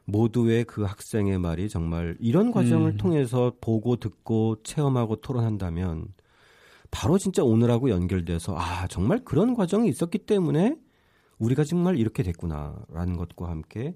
[0.05, 2.97] 모두의 그 학생의 말이 정말 이런 과정을 음.
[2.97, 6.09] 통해서 보고 듣고 체험하고 토론한다면
[6.97, 10.77] 바로 진짜 오늘하고 연결돼서 아 정말 그런 과정이 있었기 때문에
[11.39, 13.95] 우리가 정말 이렇게 됐구나라는 것과 함께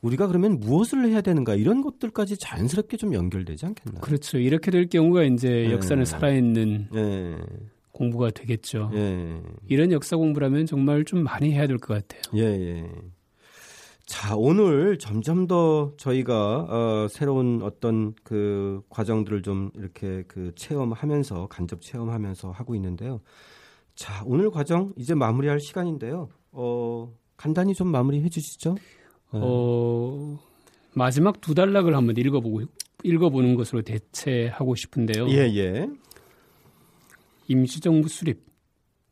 [0.00, 4.00] 우리가 그러면 무엇을 해야 되는가 이런 것들까지 자연스럽게 좀 연결되지 않겠나?
[4.00, 4.38] 그렇죠.
[4.38, 5.72] 이렇게 될 경우가 이제 네.
[5.72, 7.36] 역사는 살아있는 네.
[7.92, 8.90] 공부가 되겠죠.
[8.92, 9.40] 네.
[9.68, 12.22] 이런 역사 공부라면 정말 좀 많이 해야 될 것 같아요.
[12.34, 12.90] 예, 예.
[14.06, 21.82] 자, 오늘 점점 더 저희가 어, 새로운 어떤 그 과정들을 좀 이렇게 그 체험하면서 간접
[21.82, 23.20] 체험하면서 하고 있는데요.
[23.96, 26.28] 자, 오늘 과정 이제 마무리할 시간인데요.
[26.52, 28.74] 어, 간단히 좀 마무리해 주시죠.
[29.32, 29.40] 네.
[29.42, 30.38] 어,
[30.94, 32.62] 마지막 두 단락을 한번 읽어보고
[33.02, 35.28] 읽어보는 것으로 대체하고 싶은데요.
[35.30, 35.88] 예, 예.
[37.48, 38.46] 임시정부 수립.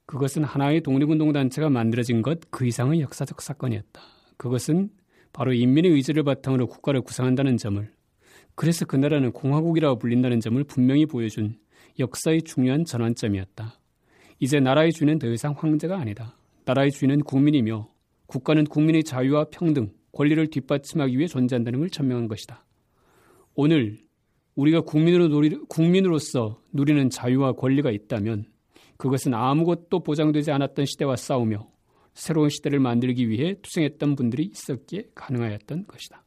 [0.06, 4.00] 그것은 하나의 독립운동단체가 만들어진 것 그 이상의 역사적 사건이었다.
[4.44, 4.90] 그것은
[5.32, 7.90] 바로 인민의 의지를 바탕으로 국가를 구성한다는 점을
[8.54, 11.56] 그래서 그 나라는 공화국이라고 불린다는 점을 분명히 보여준
[11.98, 13.80] 역사의 중요한 전환점이었다.
[14.40, 16.36] 이제 나라의 주인은 더 이상 황제가 아니다.
[16.66, 17.88] 나라의 주인은 국민이며
[18.26, 22.66] 국가는 국민의 자유와 평등, 권리를 뒷받침하기 위해 존재한다는 걸 천명한 것이다.
[23.54, 23.98] 오늘
[24.56, 28.44] 우리가 국민으로 누리, 국민으로서 누리는 자유와 권리가 있다면
[28.98, 31.73] 그것은 아무것도 보장되지 않았던 시대와 싸우며
[32.14, 36.22] 새로운 시대를 만들기 위해 투쟁했던 분들이 있었기에 가능하였던 것이다.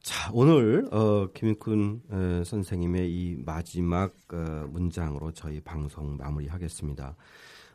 [0.00, 7.16] 자, 오늘 어, 김익훈 어, 선생님의 이 마지막 어, 문장으로 저희 방송 마무리하겠습니다.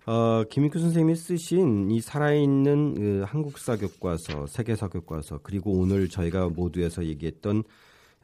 [0.06, 7.06] 어, 김익훈 선생님이 쓰신 이 살아있는 그 한국사 교과서, 세계사 교과서, 그리고 오늘 저희가 모두에서
[7.06, 7.64] 얘기했던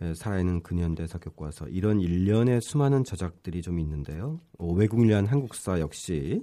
[0.02, 4.40] 에, 살아있는 근현대사 교과서 이런 일련의 수많은 저작들이 좀 있는데요.
[4.58, 6.42] 어, 외국을 위한 한국사 역시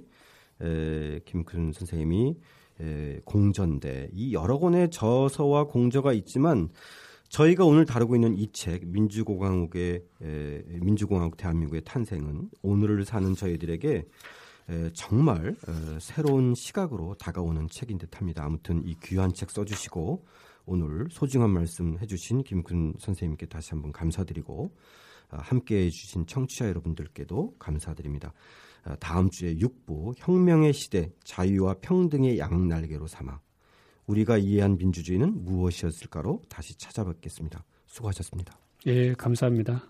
[0.61, 2.35] 에, 김근 선생님이
[2.81, 6.69] 에, 공전대 이 여러 권의 저서와 공저가 있지만
[7.29, 14.05] 저희가 오늘 다루고 있는 이 책 민주공화국의 에, 민주공화국 대한민국의 탄생은 오늘을 사는 저희들에게
[14.69, 18.43] 에, 정말 에, 새로운 시각으로 다가오는 책인 듯합니다.
[18.43, 20.25] 아무튼 이 귀한 책 써주시고
[20.65, 24.71] 오늘 소중한 말씀 해주신 김근 선생님께 다시 한번 감사드리고
[25.29, 28.33] 아, 함께해 주신 청취자 여러분들께도 감사드립니다.
[28.87, 33.39] 아, 다음 주에 6부 혁명의 시대 자유와 평등의 양날개로 삼아
[34.05, 37.65] 우리가 이해한 민주주의는 무엇이었을까로 다시 찾아뵙겠습니다.
[37.87, 38.57] 수고하셨습니다.
[38.85, 39.83] 예, 감사합니다.